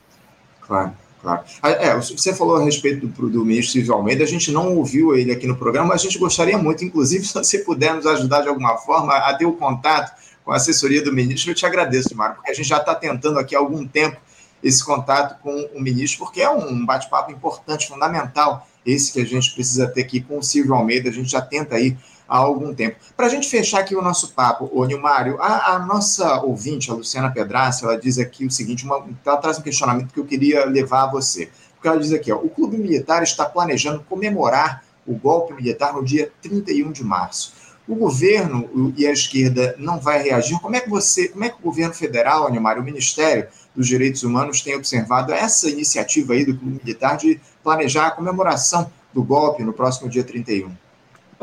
Claro, 0.62 0.91
claro. 1.21 1.43
Ah, 1.62 1.69
é, 1.69 1.95
você 1.95 2.34
falou 2.34 2.58
a 2.58 2.63
respeito 2.63 3.06
do, 3.06 3.30
do 3.30 3.45
ministro 3.45 3.74
Silvio 3.74 3.93
Almeida, 3.93 4.24
a 4.24 4.28
gente 4.28 4.52
não 4.52 4.76
ouviu 4.76 5.15
ele 5.15 5.32
aqui 5.32 5.45
no 5.45 5.56
programa, 5.56 5.89
mas 5.89 6.02
a 6.02 6.04
gente 6.06 6.17
gostaria 6.17 6.58
muito, 6.58 6.84
inclusive, 6.84 7.24
se 7.28 7.34
você 7.34 7.60
puder 7.60 7.93
nos 7.93 8.08
ajudar 8.08 8.41
de 8.41 8.50
alguma 8.50 8.78
forma 8.78 9.13
a 9.15 9.34
ter 9.36 9.45
o 9.45 9.54
contato 9.54 10.19
com 10.43 10.52
a 10.52 10.56
assessoria 10.56 11.04
do 11.04 11.13
ministro, 11.13 11.52
eu 11.52 11.56
te 11.56 11.65
agradeço, 11.65 12.15
Mário, 12.15 12.36
porque 12.36 12.50
a 12.50 12.54
gente 12.54 12.67
já 12.67 12.78
está 12.78 12.95
tentando 12.95 13.38
aqui 13.38 13.56
há 13.56 13.60
algum 13.60 13.88
tempo 13.88 14.17
esse 14.63 14.84
contato 14.84 15.39
com 15.41 15.69
o 15.74 15.82
ministro, 15.82 16.19
porque 16.19 16.41
é 16.41 16.50
um 16.50 16.86
bate-papo 16.86 17.32
importante, 17.32 17.88
fundamental, 17.88 18.67
esse 18.86 19.13
que 19.13 19.21
a 19.21 19.26
gente 19.26 19.54
precisa 19.54 19.88
ter 19.88 20.02
aqui 20.02 20.21
com 20.21 20.39
o 20.39 20.43
Silvio 20.43 20.74
Almeida, 20.74 21.10
a 21.10 21.13
gente 21.13 21.30
já 21.30 21.41
tenta 21.41 21.76
aí 21.76 21.95
há 22.31 22.37
algum 22.37 22.73
tempo. 22.73 22.95
Para 23.15 23.25
a 23.25 23.29
gente 23.29 23.49
fechar 23.49 23.81
aqui 23.81 23.93
o 23.93 24.01
nosso 24.01 24.31
papo, 24.31 24.69
ô 24.73 24.85
Nilmário, 24.85 25.37
a, 25.41 25.75
a 25.75 25.79
nossa 25.79 26.41
ouvinte, 26.41 26.89
a 26.89 26.93
Luciana 26.93 27.29
Pedraça, 27.29 27.85
ela 27.85 27.99
diz 27.99 28.17
aqui 28.17 28.45
o 28.45 28.49
seguinte, 28.49 28.85
uma, 28.85 29.05
ela 29.25 29.35
traz 29.35 29.59
um 29.59 29.61
questionamento 29.61 30.13
que 30.13 30.19
eu 30.19 30.25
queria 30.25 30.65
levar 30.65 31.03
a 31.03 31.11
você. 31.11 31.49
Porque 31.73 31.89
ela 31.89 31.99
diz 31.99 32.13
aqui, 32.13 32.31
ó, 32.31 32.37
o 32.37 32.49
Clube 32.49 32.77
Militar 32.77 33.21
está 33.21 33.43
planejando 33.43 34.05
comemorar 34.07 34.85
o 35.05 35.13
golpe 35.13 35.53
militar 35.53 35.93
no 35.93 36.05
dia 36.05 36.31
31 36.41 36.93
de 36.93 37.03
março. 37.03 37.53
O 37.85 37.95
governo 37.95 38.93
e 38.95 39.05
a 39.05 39.11
esquerda 39.11 39.75
não 39.77 39.99
vai 39.99 40.23
reagir. 40.23 40.57
Como 40.61 40.75
é 40.75 40.79
que 40.79 40.89
você, 40.89 41.27
como 41.27 41.43
é 41.43 41.49
que 41.49 41.57
o 41.59 41.63
governo 41.63 41.93
federal, 41.93 42.49
Nilmário, 42.49 42.81
o 42.81 42.85
Ministério 42.85 43.47
dos 43.75 43.87
Direitos 43.87 44.23
Humanos 44.23 44.61
tem 44.61 44.75
observado 44.75 45.33
essa 45.33 45.67
iniciativa 45.69 46.33
aí 46.33 46.45
do 46.45 46.55
Clube 46.55 46.79
Militar 46.81 47.17
de 47.17 47.41
planejar 47.61 48.07
a 48.07 48.11
comemoração 48.11 48.89
do 49.13 49.21
golpe 49.21 49.63
no 49.63 49.73
próximo 49.73 50.09
dia 50.09 50.23
31? 50.23 50.71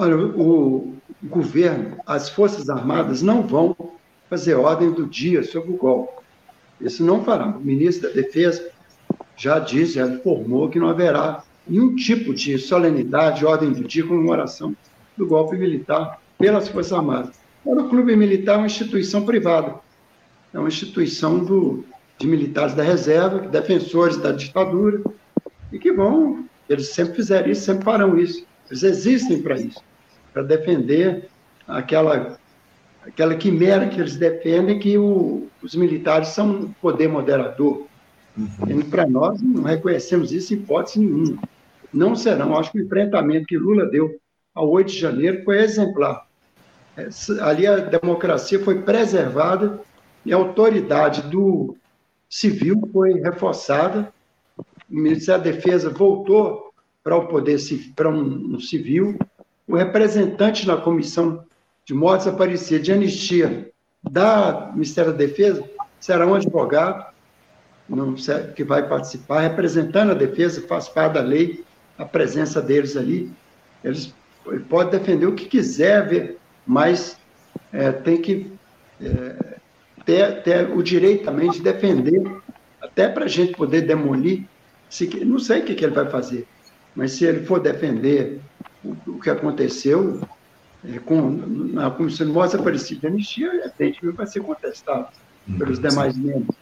Olha, 0.00 0.16
o 0.16 0.94
governo, 1.24 1.96
as 2.06 2.28
Forças 2.28 2.70
Armadas 2.70 3.20
não 3.20 3.44
vão 3.44 3.76
fazer 4.30 4.54
ordem 4.54 4.92
do 4.92 5.04
dia 5.04 5.42
sobre 5.42 5.72
o 5.72 5.76
golpe. 5.76 6.22
Isso 6.80 7.04
não 7.04 7.24
fará. 7.24 7.48
O 7.48 7.60
ministro 7.60 8.08
da 8.08 8.14
Defesa 8.14 8.70
já 9.36 9.58
disse, 9.58 9.94
já 9.94 10.06
informou 10.06 10.68
que 10.68 10.78
não 10.78 10.88
haverá 10.88 11.42
nenhum 11.66 11.96
tipo 11.96 12.32
de 12.32 12.56
solenidade, 12.58 13.44
ordem 13.44 13.72
do 13.72 13.82
dia, 13.82 14.06
comemoração 14.06 14.72
do 15.16 15.26
golpe 15.26 15.56
militar 15.56 16.22
pelas 16.38 16.68
Forças 16.68 16.92
Armadas. 16.92 17.34
Agora, 17.66 17.82
o 17.82 17.88
Clube 17.88 18.14
Militar 18.14 18.54
é 18.54 18.58
uma 18.58 18.66
instituição 18.66 19.26
privada, 19.26 19.74
é 20.54 20.60
uma 20.60 20.68
instituição 20.68 21.40
do, 21.40 21.84
de 22.18 22.28
militares 22.28 22.72
da 22.72 22.84
reserva, 22.84 23.40
defensores 23.48 24.16
da 24.16 24.30
ditadura, 24.30 25.02
e 25.72 25.78
que 25.80 25.90
vão, 25.90 26.44
eles 26.68 26.90
sempre 26.90 27.16
fizeram 27.16 27.50
isso, 27.50 27.62
sempre 27.62 27.84
farão 27.84 28.16
isso. 28.16 28.46
Eles 28.70 28.84
existem 28.84 29.42
para 29.42 29.58
isso, 29.58 29.82
para 30.38 30.42
defender 30.44 31.28
aquela, 31.66 32.38
aquela 33.04 33.34
quimera 33.34 33.88
que 33.88 34.00
eles 34.00 34.16
defendem, 34.16 34.78
que 34.78 34.96
o, 34.96 35.48
os 35.60 35.74
militares 35.74 36.28
são 36.28 36.48
um 36.48 36.72
poder 36.74 37.08
moderador. 37.08 37.86
Uhum. 38.36 38.88
Para 38.88 39.04
nós, 39.04 39.42
não 39.42 39.64
reconhecemos 39.64 40.30
isso 40.30 40.54
em 40.54 40.58
hipótese 40.58 41.00
nenhuma. 41.00 41.42
Não 41.92 42.14
serão. 42.14 42.56
Acho 42.56 42.70
que 42.70 42.78
o 42.78 42.84
enfrentamento 42.84 43.46
que 43.46 43.58
Lula 43.58 43.86
deu 43.86 44.16
ao 44.54 44.70
8 44.70 44.92
de 44.92 44.98
janeiro 44.98 45.42
foi 45.44 45.58
exemplar. 45.58 46.24
Ali 47.40 47.66
a 47.66 47.76
democracia 47.78 48.60
foi 48.60 48.82
preservada 48.82 49.80
e 50.24 50.32
a 50.32 50.36
autoridade 50.36 51.22
do 51.22 51.76
civil 52.30 52.88
foi 52.92 53.14
reforçada. 53.14 54.12
O 54.56 54.94
Ministério 54.94 55.42
da 55.42 55.50
Defesa 55.50 55.90
voltou 55.90 56.72
para 57.02 57.16
o 57.16 57.26
poder 57.26 57.58
para 57.96 58.08
um, 58.08 58.54
um 58.54 58.60
civil. 58.60 59.18
O 59.68 59.76
representante 59.76 60.66
na 60.66 60.78
comissão 60.78 61.44
de 61.84 61.92
mortes 61.92 62.26
aparecidas 62.26 62.84
de 62.84 62.92
anistia 62.92 63.70
da 64.02 64.70
Ministério 64.72 65.12
da 65.12 65.18
Defesa 65.18 65.62
será 66.00 66.26
um 66.26 66.34
advogado 66.34 67.06
não, 67.88 68.14
que 68.54 68.64
vai 68.64 68.86
participar, 68.86 69.40
representando 69.40 70.10
a 70.10 70.14
defesa, 70.14 70.66
faz 70.66 70.88
parte 70.88 71.14
da 71.14 71.20
lei, 71.20 71.64
a 71.96 72.04
presença 72.04 72.60
deles 72.60 72.96
ali. 72.96 73.30
Eles 73.82 74.14
podem 74.68 74.98
defender 74.98 75.26
o 75.26 75.34
que 75.34 75.46
quiser, 75.46 76.06
ver, 76.06 76.38
mas 76.66 77.18
é, 77.72 77.90
tem 77.90 78.20
que 78.20 78.52
é, 79.00 79.58
ter, 80.04 80.42
ter, 80.42 80.70
o 80.70 80.82
direito 80.82 81.24
também 81.24 81.50
de 81.50 81.60
defender, 81.60 82.22
até 82.80 83.08
para 83.08 83.24
a 83.24 83.28
gente 83.28 83.52
poder 83.52 83.82
demolir. 83.82 84.44
Se, 84.90 85.06
não 85.24 85.38
sei 85.38 85.60
o 85.60 85.64
que, 85.64 85.74
que, 85.74 85.84
ele 85.84 85.94
vai 85.94 86.08
fazer, 86.10 86.46
mas 86.94 87.12
se 87.12 87.24
ele 87.24 87.44
for 87.44 87.58
defender 87.58 88.40
o, 88.84 89.18
que 89.20 89.30
aconteceu 89.30 90.20
é, 90.84 90.98
com, 90.98 91.30
na 91.30 91.90
Comissão 91.90 92.26
de 92.26 92.32
Mortes 92.32 92.54
Aparecida 92.54 93.00
de 93.00 93.06
Anistia, 93.08 93.48
evidentemente 93.64 94.16
vai 94.16 94.26
ser 94.26 94.40
contestado 94.40 95.08
pelos 95.58 95.78
demais 95.78 96.16
membros. 96.16 96.56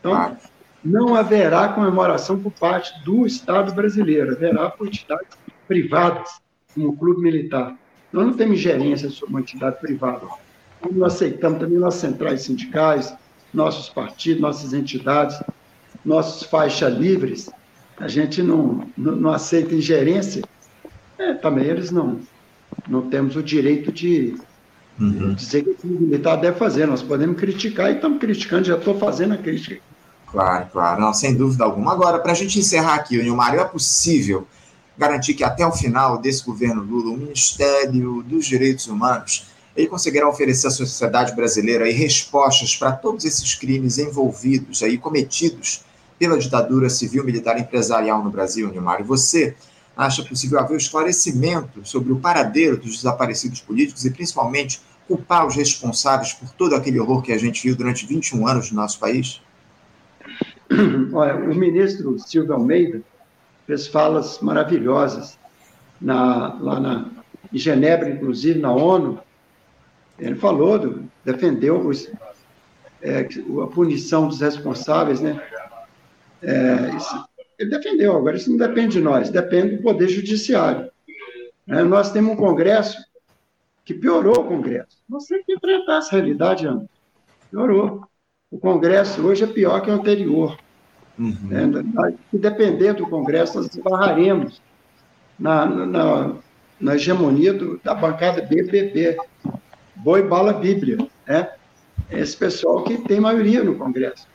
Então, 0.00 0.36
não 0.84 1.14
haverá 1.14 1.68
comemoração 1.68 2.38
por 2.38 2.52
parte 2.52 2.92
do 3.04 3.26
Estado 3.26 3.72
brasileiro, 3.72 4.32
haverá 4.32 4.68
por 4.70 4.86
entidades 4.86 5.38
privadas, 5.68 6.40
como 6.74 6.88
o 6.88 6.96
Clube 6.96 7.22
Militar. 7.22 7.76
Nós 8.12 8.26
não 8.26 8.34
temos 8.34 8.58
gerência 8.58 9.08
sobre 9.10 9.30
uma 9.30 9.40
entidade 9.40 9.80
privada. 9.80 10.26
Como 10.80 10.98
nós 10.98 11.14
aceitamos 11.14 11.60
também 11.60 11.78
nossas 11.78 12.00
centrais 12.00 12.42
sindicais, 12.42 13.14
nossos 13.54 13.88
partidos, 13.88 14.40
nossas 14.40 14.72
entidades, 14.72 15.40
nossos 16.04 16.42
faixas 16.48 16.94
livres, 16.94 17.48
a 17.98 18.08
gente 18.08 18.42
não, 18.42 18.86
não, 18.96 19.14
não 19.14 19.30
aceita 19.30 19.74
ingerência, 19.74 20.42
é, 21.22 21.34
também 21.34 21.64
eles 21.64 21.90
não, 21.90 22.20
não 22.88 23.08
temos 23.08 23.36
o 23.36 23.42
direito 23.42 23.92
de 23.92 24.34
uhum. 25.00 25.34
dizer 25.34 25.62
que 25.62 25.86
o 25.86 25.90
militar 25.90 26.36
deve 26.36 26.58
fazer. 26.58 26.86
Nós 26.86 27.02
podemos 27.02 27.38
criticar 27.38 27.90
e 27.90 27.94
estamos 27.94 28.18
criticando, 28.18 28.64
já 28.64 28.76
estou 28.76 28.98
fazendo 28.98 29.34
a 29.34 29.36
crítica 29.36 29.80
Claro, 30.32 30.66
claro, 30.72 31.00
não, 31.00 31.12
sem 31.12 31.36
dúvida 31.36 31.62
alguma. 31.62 31.92
Agora, 31.92 32.18
para 32.18 32.32
a 32.32 32.34
gente 32.34 32.58
encerrar 32.58 32.94
aqui, 32.94 33.22
Nilmário, 33.22 33.60
é 33.60 33.64
possível 33.66 34.46
garantir 34.96 35.34
que 35.34 35.44
até 35.44 35.66
o 35.66 35.72
final 35.72 36.16
desse 36.16 36.42
governo 36.42 36.82
Lula, 36.82 37.12
o 37.12 37.18
Ministério 37.18 38.22
dos 38.22 38.46
Direitos 38.46 38.86
Humanos, 38.86 39.46
ele 39.76 39.88
conseguirá 39.88 40.26
oferecer 40.26 40.68
à 40.68 40.70
sociedade 40.70 41.36
brasileira 41.36 41.84
aí 41.84 41.92
respostas 41.92 42.74
para 42.74 42.92
todos 42.92 43.26
esses 43.26 43.54
crimes 43.54 43.98
envolvidos 43.98 44.82
aí, 44.82 44.96
cometidos 44.96 45.82
pela 46.18 46.38
ditadura 46.38 46.88
civil, 46.88 47.24
militar 47.24 47.58
e 47.58 47.60
empresarial 47.60 48.24
no 48.24 48.30
Brasil, 48.30 48.70
Nilmário. 48.70 49.04
Você 49.04 49.54
acha 49.96 50.22
possível 50.24 50.58
haver 50.58 50.76
esclarecimento 50.76 51.86
sobre 51.86 52.12
o 52.12 52.18
paradeiro 52.18 52.76
dos 52.76 52.96
desaparecidos 52.96 53.60
políticos 53.60 54.04
e, 54.04 54.10
principalmente, 54.10 54.80
culpar 55.06 55.46
os 55.46 55.54
responsáveis 55.54 56.32
por 56.32 56.50
todo 56.50 56.74
aquele 56.74 56.98
horror 56.98 57.22
que 57.22 57.32
a 57.32 57.38
gente 57.38 57.62
viu 57.62 57.76
durante 57.76 58.06
21 58.06 58.46
anos 58.46 58.70
no 58.70 58.76
nosso 58.76 58.98
país? 58.98 59.40
Olha, 61.12 61.36
o 61.36 61.54
ministro 61.54 62.18
Silvio 62.18 62.54
Almeida 62.54 63.02
fez 63.66 63.86
falas 63.86 64.40
maravilhosas 64.40 65.38
na, 66.00 66.54
lá 66.54 66.80
na, 66.80 67.10
em 67.52 67.58
Genebra, 67.58 68.08
inclusive 68.08 68.58
na 68.58 68.72
ONU. 68.72 69.20
Ele 70.18 70.36
falou, 70.36 70.78
do, 70.78 71.04
defendeu 71.24 71.86
os, 71.86 72.10
é, 73.00 73.20
a 73.62 73.66
punição 73.66 74.28
dos 74.28 74.40
responsáveis, 74.40 75.20
né? 75.20 75.40
É, 76.42 76.90
ele 77.58 77.70
defendeu, 77.70 78.16
agora 78.16 78.36
isso 78.36 78.50
não 78.50 78.56
depende 78.56 78.94
de 78.94 79.00
nós, 79.00 79.30
depende 79.30 79.76
do 79.76 79.82
Poder 79.82 80.08
Judiciário. 80.08 80.90
É, 81.68 81.82
nós 81.82 82.10
temos 82.12 82.32
um 82.32 82.36
Congresso 82.36 82.98
que 83.84 83.94
piorou 83.94 84.40
o 84.40 84.44
Congresso. 84.44 84.98
Nós 85.08 85.26
temos 85.26 85.46
que 85.46 85.54
enfrentar 85.54 85.98
essa 85.98 86.12
realidade, 86.12 86.66
Ana. 86.66 86.84
Piorou 87.50 88.06
o 88.52 88.58
Congresso 88.58 89.26
hoje 89.26 89.44
é 89.44 89.46
pior 89.46 89.80
que 89.80 89.90
o 89.90 89.94
anterior. 89.94 90.58
Uhum. 91.18 91.34
Né? 91.44 92.14
Dependendo 92.30 92.98
do 92.98 93.08
Congresso, 93.08 93.56
nós 93.56 93.74
esbarraremos 93.74 94.60
na, 95.38 95.64
na, 95.64 96.34
na 96.78 96.94
hegemonia 96.94 97.54
do, 97.54 97.80
da 97.82 97.94
bancada 97.94 98.42
BBB, 98.42 99.16
boi 99.96 100.22
bala 100.22 100.52
Bíblia. 100.52 100.98
Né? 101.26 101.50
Esse 102.10 102.36
pessoal 102.36 102.84
que 102.84 102.98
tem 102.98 103.20
maioria 103.20 103.64
no 103.64 103.76
Congresso. 103.76 104.26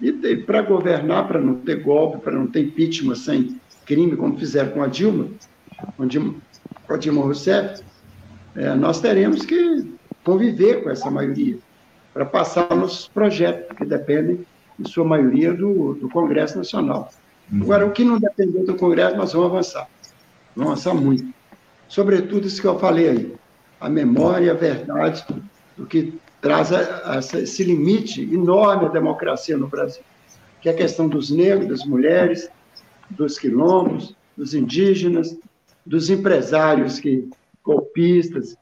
E 0.00 0.36
para 0.36 0.62
governar, 0.62 1.28
para 1.28 1.40
não 1.40 1.56
ter 1.56 1.82
golpe, 1.82 2.18
para 2.18 2.32
não 2.32 2.46
ter 2.46 2.60
impeachment 2.60 3.16
sem 3.16 3.60
crime, 3.84 4.16
como 4.16 4.38
fizeram 4.38 4.70
com 4.70 4.82
a 4.82 4.86
Dilma, 4.86 5.28
com 5.96 6.04
a 6.94 6.96
Dilma, 6.96 7.22
Rousseff, 7.22 7.82
é, 8.56 8.74
nós 8.74 9.00
teremos 9.00 9.44
que 9.44 9.92
conviver 10.24 10.82
com 10.82 10.90
essa 10.90 11.10
maioria 11.10 11.58
para 12.14 12.24
passar 12.24 12.74
nossos 12.74 13.06
projetos, 13.08 13.76
que 13.76 13.84
dependem, 13.84 14.44
em 14.78 14.84
sua 14.84 15.04
maioria, 15.04 15.52
do, 15.52 15.94
do 15.94 16.08
Congresso 16.08 16.56
Nacional. 16.56 17.12
Uhum. 17.52 17.62
Agora, 17.62 17.86
o 17.86 17.92
que 17.92 18.04
não 18.04 18.18
depender 18.18 18.64
do 18.64 18.74
Congresso, 18.74 19.16
nós 19.16 19.32
vamos 19.32 19.50
avançar. 19.50 19.88
Vamos 20.56 20.72
avançar 20.72 20.94
muito. 20.94 21.32
Sobretudo 21.88 22.46
isso 22.46 22.60
que 22.60 22.66
eu 22.66 22.78
falei 22.78 23.08
aí, 23.08 23.34
a 23.80 23.88
memória 23.88 24.52
a 24.52 24.54
verdade 24.54 25.24
do 25.80 25.86
que 25.86 26.12
traz 26.42 26.70
a, 26.72 27.16
a, 27.16 27.18
esse 27.18 27.64
limite 27.64 28.22
enorme 28.22 28.84
à 28.84 28.88
democracia 28.90 29.56
no 29.56 29.66
Brasil, 29.66 30.02
que 30.60 30.68
é 30.68 30.72
a 30.72 30.76
questão 30.76 31.08
dos 31.08 31.30
negros, 31.30 31.68
das 31.68 31.86
mulheres, 31.86 32.50
dos 33.08 33.38
quilombos, 33.38 34.14
dos 34.36 34.52
indígenas, 34.52 35.34
dos 35.84 36.10
empresários 36.10 37.00
que 37.00 37.26
golpistas, 37.64 38.56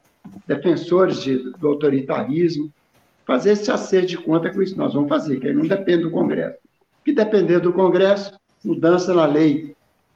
defensores 0.47 1.21
de, 1.21 1.51
do 1.59 1.67
autoritarismo, 1.67 2.73
fazer 3.27 3.53
esse 3.53 3.71
acerto 3.71 4.07
de 4.07 4.19
conta 4.19 4.51
com 4.51 4.63
isso 4.63 4.77
nós 4.77 4.95
vamos 4.95 5.09
fazer, 5.09 5.41
que 5.41 5.49
aí 5.49 5.55
não 5.55 5.67
depende 5.67 6.05
do 6.05 6.11
Congresso. 6.11 6.59
O 7.01 7.05
que 7.05 7.13
depender 7.13 7.59
do 7.59 7.73
Congresso, 7.73 8.39
mudança 8.65 9.13
na 9.13 9.27
lei, 9.27 9.75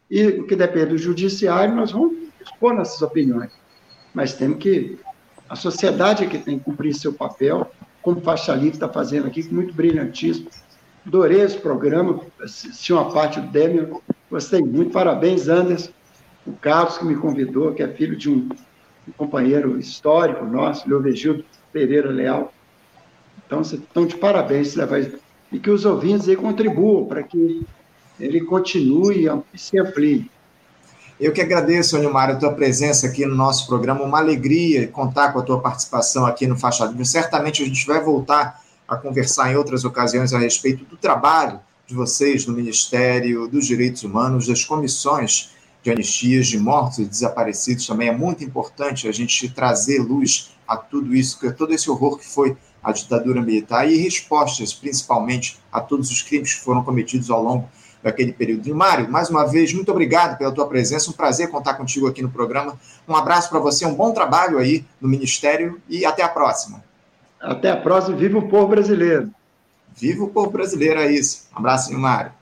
e 0.09 0.25
o 0.27 0.47
que 0.47 0.55
depende 0.55 0.91
do 0.91 0.99
Judiciário, 0.99 1.75
nós 1.75 1.91
vamos 1.91 2.17
expor 2.41 2.75
nossas 2.75 3.03
opiniões. 3.03 3.51
Mas 4.15 4.35
temos 4.35 4.59
que. 4.59 4.99
A 5.53 5.55
sociedade 5.55 6.25
é 6.25 6.27
que 6.27 6.39
tem 6.39 6.59
que 6.59 6.65
cumprir 6.65 6.95
seu 6.95 7.13
papel, 7.13 7.71
como 8.01 8.23
Faixa 8.23 8.55
Livre 8.55 8.71
está 8.71 8.89
fazendo 8.89 9.27
aqui, 9.27 9.43
com 9.43 9.55
muito 9.55 9.75
brilhantismo. 9.75 10.49
Adorei 11.07 11.43
esse 11.43 11.59
programa, 11.59 12.21
assisti 12.41 12.91
uma 12.91 13.13
parte 13.13 13.39
do 13.39 13.49
Demian, 13.49 13.91
gostei 14.31 14.63
muito. 14.63 14.93
Parabéns, 14.93 15.51
Anderson, 15.51 15.91
o 16.47 16.53
Carlos, 16.53 16.97
que 16.97 17.05
me 17.05 17.17
convidou, 17.17 17.75
que 17.75 17.83
é 17.83 17.89
filho 17.89 18.17
de 18.17 18.31
um, 18.31 18.49
um 19.07 19.13
companheiro 19.13 19.79
histórico 19.79 20.43
nosso, 20.47 20.89
Leovegildo 20.89 21.45
Pereira 21.71 22.09
Leal 22.09 22.51
então, 23.47 23.63
vocês 23.63 23.83
estão 23.83 24.07
de 24.07 24.17
parabéns, 24.17 24.75
e 25.53 25.59
que 25.59 25.69
os 25.69 25.85
ouvintes 25.85 26.27
aí 26.27 26.37
contribuam 26.37 27.05
para 27.05 27.23
que 27.23 27.67
ele 28.19 28.41
continue 28.41 29.29
e 29.53 29.59
se 29.59 29.79
amplie. 29.79 30.31
Eu 31.23 31.33
que 31.33 31.41
agradeço, 31.41 31.97
Nilmar, 31.99 32.31
a 32.31 32.35
tua 32.35 32.53
presença 32.53 33.07
aqui 33.07 33.25
no 33.25 33.37
nosso 33.37 33.69
programa. 33.69 34.03
Uma 34.03 34.19
alegria 34.19 34.89
contar 34.89 35.33
com 35.33 35.39
a 35.39 35.43
tua 35.43 35.61
participação 35.61 36.27
aqui 36.27 36.49
no 36.49 36.59
Faixa 36.59 36.85
Livre. 36.85 37.07
Certamente 37.07 37.63
a 37.63 37.65
gente 37.65 37.87
vai 37.87 38.03
voltar 38.03 38.61
a 38.89 38.97
conversar 38.97 39.53
em 39.53 39.55
outras 39.55 39.85
ocasiões 39.85 40.35
a 40.35 40.41
respeito 40.41 40.85
do 40.85 40.97
trabalho 40.97 41.61
de 41.87 41.95
vocês 41.95 42.45
no 42.45 42.53
Ministério 42.53 43.47
dos 43.47 43.69
Direitos 43.69 44.03
Humanos, 44.03 44.49
das 44.49 44.65
comissões 44.65 45.53
de 45.81 45.93
anistias 45.93 46.49
de 46.49 46.59
mortos 46.59 46.99
e 46.99 47.05
desaparecidos. 47.05 47.87
Também 47.87 48.09
é 48.09 48.13
muito 48.13 48.43
importante 48.43 49.07
a 49.07 49.13
gente 49.13 49.49
trazer 49.49 50.01
luz 50.01 50.51
a 50.67 50.77
tudo 50.77 51.15
isso, 51.15 51.39
a 51.47 51.53
todo 51.53 51.73
esse 51.73 51.89
horror 51.89 52.19
que 52.19 52.27
foi 52.27 52.57
à 52.83 52.91
ditadura 52.91 53.41
militar 53.41 53.89
e 53.89 53.97
respostas, 53.97 54.75
principalmente, 54.75 55.57
a 55.71 55.81
todos 55.81 56.11
os 56.11 56.21
crimes 56.21 56.55
que 56.55 56.65
foram 56.65 56.83
cometidos 56.83 57.31
ao 57.31 57.41
longo 57.41 57.69
daquele 58.03 58.33
período. 58.33 58.75
Mário, 58.75 59.11
mais 59.11 59.31
uma 59.31 59.45
vez, 59.47 59.73
muito 59.73 59.91
obrigado 59.91 60.37
pela 60.37 60.53
tua 60.53 60.67
presença, 60.67 61.11
um 61.11 61.15
prazer 61.15 61.49
contar 61.49 61.75
contigo 61.75 62.07
aqui 62.07 62.23
no 62.23 62.31
programa. 62.31 62.79
Um 63.07 63.15
abraço 63.15 63.49
para 63.49 63.59
você, 63.59 63.87
um 63.87 63.95
bom 63.95 64.13
trabalho 64.13 64.59
aí 64.59 64.85
no 65.01 65.09
Ministério 65.09 65.81
e 65.89 66.05
até 66.05 66.23
a 66.23 66.29
próxima. 66.29 66.83
Até 67.41 67.71
a 67.71 67.77
próxima, 67.77 68.17
viva 68.17 68.39
o 68.39 68.49
povo 68.49 68.69
brasileiro. 68.69 69.31
Viva 69.95 70.25
o 70.25 70.29
povo 70.29 70.51
brasileiro, 70.51 71.01
é 71.01 71.13
isso. 71.13 71.49
Um 71.55 71.59
abraço, 71.59 71.91
Nilmário. 71.91 72.33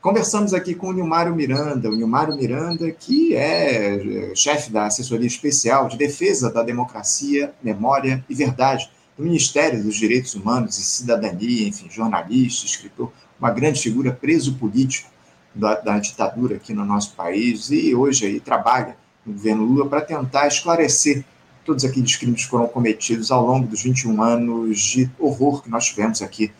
Conversamos 0.00 0.54
aqui 0.54 0.74
com 0.74 0.88
o 0.88 0.92
Nilmário 0.92 1.34
Miranda, 1.34 1.90
o 1.90 1.94
Nilmário 1.94 2.34
Miranda, 2.34 2.90
que 2.90 3.36
é, 3.36 4.30
é 4.30 4.34
chefe 4.34 4.72
da 4.72 4.86
assessoria 4.86 5.26
especial 5.26 5.88
de 5.88 5.98
defesa 5.98 6.50
da 6.50 6.62
democracia, 6.62 7.52
memória 7.62 8.24
e 8.28 8.34
verdade 8.34 8.90
do 9.16 9.24
Ministério 9.24 9.82
dos 9.82 9.96
Direitos 9.96 10.34
Humanos 10.34 10.78
e 10.78 10.82
Cidadania, 10.82 11.68
enfim, 11.68 11.88
jornalista, 11.90 12.66
escritor, 12.66 13.12
uma 13.38 13.50
grande 13.50 13.80
figura 13.80 14.12
preso 14.12 14.54
político 14.54 15.10
da, 15.54 15.74
da 15.76 15.98
ditadura 15.98 16.56
aqui 16.56 16.72
no 16.72 16.84
nosso 16.84 17.14
país 17.14 17.70
e 17.70 17.94
hoje 17.94 18.26
aí 18.26 18.40
trabalha 18.40 18.96
no 19.24 19.32
governo 19.32 19.64
Lula 19.64 19.88
para 19.88 20.00
tentar 20.00 20.46
esclarecer 20.46 21.24
todos 21.64 21.84
aqueles 21.84 22.16
crimes 22.16 22.44
que 22.44 22.50
foram 22.50 22.66
cometidos 22.66 23.30
ao 23.30 23.44
longo 23.44 23.66
dos 23.66 23.82
21 23.82 24.22
anos 24.22 24.80
de 24.80 25.10
horror 25.18 25.62
que 25.62 25.70
nós 25.70 25.86
tivemos 25.86 26.22
aqui 26.22 26.52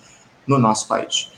no 0.46 0.58
nosso 0.58 0.86
país. 0.86 1.30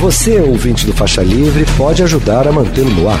Você, 0.00 0.40
ouvinte 0.40 0.84
do 0.84 0.92
Faixa 0.92 1.22
Livre, 1.22 1.64
pode 1.76 2.02
ajudar 2.02 2.48
a 2.48 2.52
mantê-lo 2.52 2.90
no 2.90 3.08
ar. 3.08 3.20